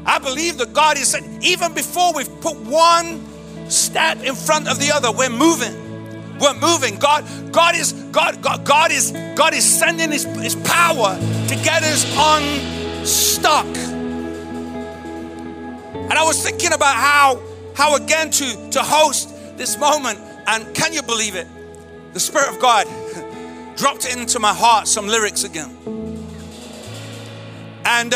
I 0.06 0.18
believe 0.20 0.58
that 0.58 0.72
God 0.72 0.96
is 0.98 1.08
saying, 1.08 1.42
even 1.42 1.74
before 1.74 2.12
we've 2.12 2.40
put 2.40 2.56
one 2.58 3.24
step 3.68 4.22
in 4.22 4.34
front 4.34 4.68
of 4.68 4.78
the 4.78 4.92
other, 4.92 5.10
we're 5.10 5.28
moving. 5.28 5.85
We're 6.40 6.54
moving. 6.54 6.98
God, 6.98 7.24
God 7.52 7.74
is 7.74 7.92
God, 7.92 8.42
God, 8.42 8.64
God 8.64 8.90
is 8.90 9.12
God 9.34 9.54
is 9.54 9.64
sending 9.64 10.10
his, 10.12 10.24
his 10.24 10.54
power 10.56 11.16
to 11.48 11.54
get 11.64 11.82
us 11.82 12.04
unstuck. 12.18 13.66
And 15.96 16.12
I 16.12 16.24
was 16.24 16.42
thinking 16.42 16.72
about 16.72 16.94
how 16.94 17.40
how 17.74 17.96
again 17.96 18.30
to 18.30 18.70
to 18.70 18.82
host 18.82 19.34
this 19.56 19.78
moment, 19.78 20.18
and 20.46 20.74
can 20.74 20.92
you 20.92 21.02
believe 21.02 21.36
it? 21.36 21.46
The 22.12 22.20
Spirit 22.20 22.48
of 22.48 22.60
God 22.60 22.86
dropped 23.76 24.06
into 24.06 24.38
my 24.38 24.54
heart 24.54 24.88
some 24.88 25.06
lyrics 25.06 25.44
again. 25.44 25.76
And 27.84 28.10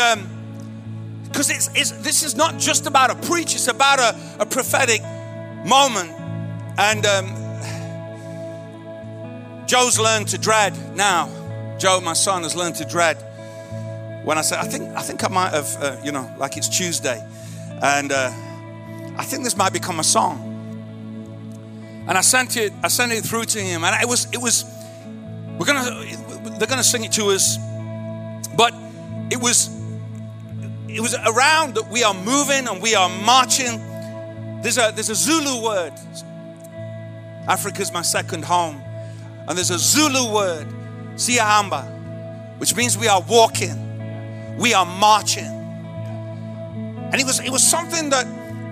because 1.23 1.49
um, 1.49 1.55
it's, 1.55 1.69
it's, 1.75 1.91
this 2.03 2.23
is 2.23 2.35
not 2.35 2.59
just 2.59 2.87
about 2.87 3.09
a 3.09 3.15
preach, 3.27 3.53
it's 3.55 3.67
about 3.67 3.99
a, 3.99 4.15
a 4.39 4.45
prophetic 4.45 5.01
moment. 5.65 6.09
And 6.77 7.05
um, 7.05 7.40
Joe's 9.71 9.97
learned 9.97 10.27
to 10.27 10.37
dread 10.37 10.73
now. 10.97 11.29
Joe, 11.79 12.01
my 12.01 12.11
son, 12.11 12.43
has 12.43 12.57
learned 12.57 12.75
to 12.75 12.83
dread. 12.83 13.15
When 14.25 14.37
I 14.37 14.41
say, 14.41 14.59
I 14.59 14.65
think, 14.65 14.83
I 14.97 15.01
think 15.01 15.23
I 15.23 15.29
might 15.29 15.53
have, 15.53 15.81
uh, 15.81 15.95
you 16.03 16.11
know, 16.11 16.29
like 16.37 16.57
it's 16.57 16.67
Tuesday, 16.67 17.25
and 17.81 18.11
uh, 18.11 18.33
I 19.15 19.23
think 19.23 19.45
this 19.45 19.55
might 19.55 19.71
become 19.71 20.01
a 20.01 20.03
song. 20.03 20.35
And 22.05 22.17
I 22.17 22.19
sent 22.19 22.57
it, 22.57 22.73
I 22.83 22.89
sent 22.89 23.13
it 23.13 23.23
through 23.23 23.45
to 23.45 23.61
him, 23.61 23.85
and 23.85 23.95
it 24.03 24.09
was, 24.09 24.27
it 24.33 24.41
was. 24.41 24.65
We're 25.57 25.65
gonna, 25.65 26.03
they're 26.59 26.67
gonna 26.67 26.83
sing 26.83 27.05
it 27.05 27.13
to 27.13 27.27
us, 27.27 27.57
but 28.57 28.73
it 29.31 29.41
was, 29.41 29.69
it 30.89 30.99
was 30.99 31.15
around 31.25 31.75
that 31.75 31.87
we 31.89 32.03
are 32.03 32.13
moving 32.13 32.67
and 32.67 32.81
we 32.81 32.93
are 32.93 33.07
marching. 33.07 33.79
There's 34.63 34.77
a, 34.77 34.91
there's 34.93 35.09
a 35.09 35.15
Zulu 35.15 35.63
word. 35.63 35.93
Africa's 37.47 37.93
my 37.93 38.01
second 38.01 38.43
home. 38.43 38.83
And 39.47 39.57
there's 39.57 39.71
a 39.71 39.79
Zulu 39.79 40.33
word, 40.33 40.67
siyahamba, 41.15 42.59
which 42.59 42.75
means 42.75 42.97
we 42.97 43.07
are 43.07 43.21
walking, 43.21 44.57
we 44.57 44.73
are 44.73 44.85
marching. 44.85 45.43
And 45.45 47.15
it 47.15 47.25
was 47.25 47.39
it 47.39 47.49
was 47.49 47.63
something 47.63 48.09
that 48.11 48.25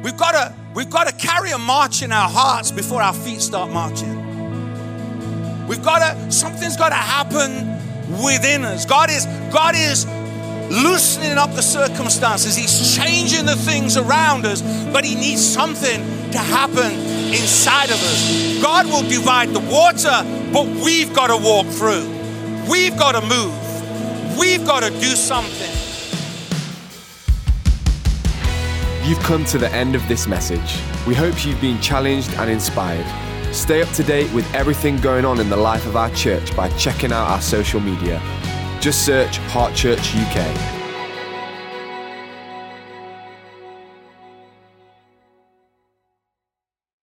we've 0.03 0.17
got 0.17 0.31
to 0.31 0.53
we've 0.73 0.89
got 0.89 1.07
to 1.07 1.13
carry 1.15 1.51
a 1.51 1.57
march 1.57 2.01
in 2.01 2.11
our 2.11 2.29
hearts 2.29 2.71
before 2.71 3.01
our 3.01 3.13
feet 3.13 3.41
start 3.41 3.71
marching. 3.71 5.67
We've 5.67 5.83
got 5.83 5.99
to 5.99 6.31
something's 6.31 6.77
got 6.77 6.89
to 6.89 6.95
happen 6.95 7.79
within 8.23 8.63
us. 8.63 8.85
God 8.85 9.09
is 9.09 9.25
God 9.51 9.75
is 9.75 10.05
loosening 10.69 11.37
up 11.37 11.53
the 11.55 11.61
circumstances. 11.61 12.55
He's 12.55 12.95
changing 12.95 13.45
the 13.45 13.55
things 13.55 13.97
around 13.97 14.45
us, 14.45 14.61
but 14.91 15.03
he 15.03 15.15
needs 15.15 15.45
something 15.45 15.99
to 16.31 16.37
happen 16.37 16.91
inside 17.33 17.89
of 17.89 18.01
us. 18.01 18.61
God 18.61 18.85
will 18.85 19.07
divide 19.07 19.49
the 19.49 19.59
water, 19.59 20.23
but 20.53 20.67
we've 20.83 21.13
got 21.13 21.27
to 21.27 21.37
walk 21.37 21.67
through. 21.67 22.07
We've 22.69 22.97
got 22.97 23.13
to 23.13 23.21
move. 23.21 24.37
We've 24.37 24.65
got 24.65 24.81
to 24.81 24.89
do 24.91 25.15
something. 25.15 25.75
You've 29.03 29.19
come 29.19 29.43
to 29.45 29.57
the 29.57 29.69
end 29.71 29.95
of 29.95 30.07
this 30.07 30.27
message. 30.27 30.79
We 31.07 31.15
hope 31.15 31.43
you've 31.43 31.59
been 31.59 31.81
challenged 31.81 32.31
and 32.35 32.49
inspired. 32.49 33.05
Stay 33.53 33.81
up 33.81 33.89
to 33.93 34.03
date 34.03 34.31
with 34.33 34.45
everything 34.53 34.97
going 34.97 35.25
on 35.25 35.39
in 35.39 35.49
the 35.49 35.57
life 35.57 35.87
of 35.87 35.95
our 35.95 36.11
church 36.11 36.55
by 36.55 36.69
checking 36.77 37.11
out 37.11 37.27
our 37.27 37.41
social 37.41 37.79
media. 37.79 38.21
Just 38.79 39.05
search 39.05 39.37
Heart 39.39 39.75
Church 39.75 40.15
UK. 40.15 40.78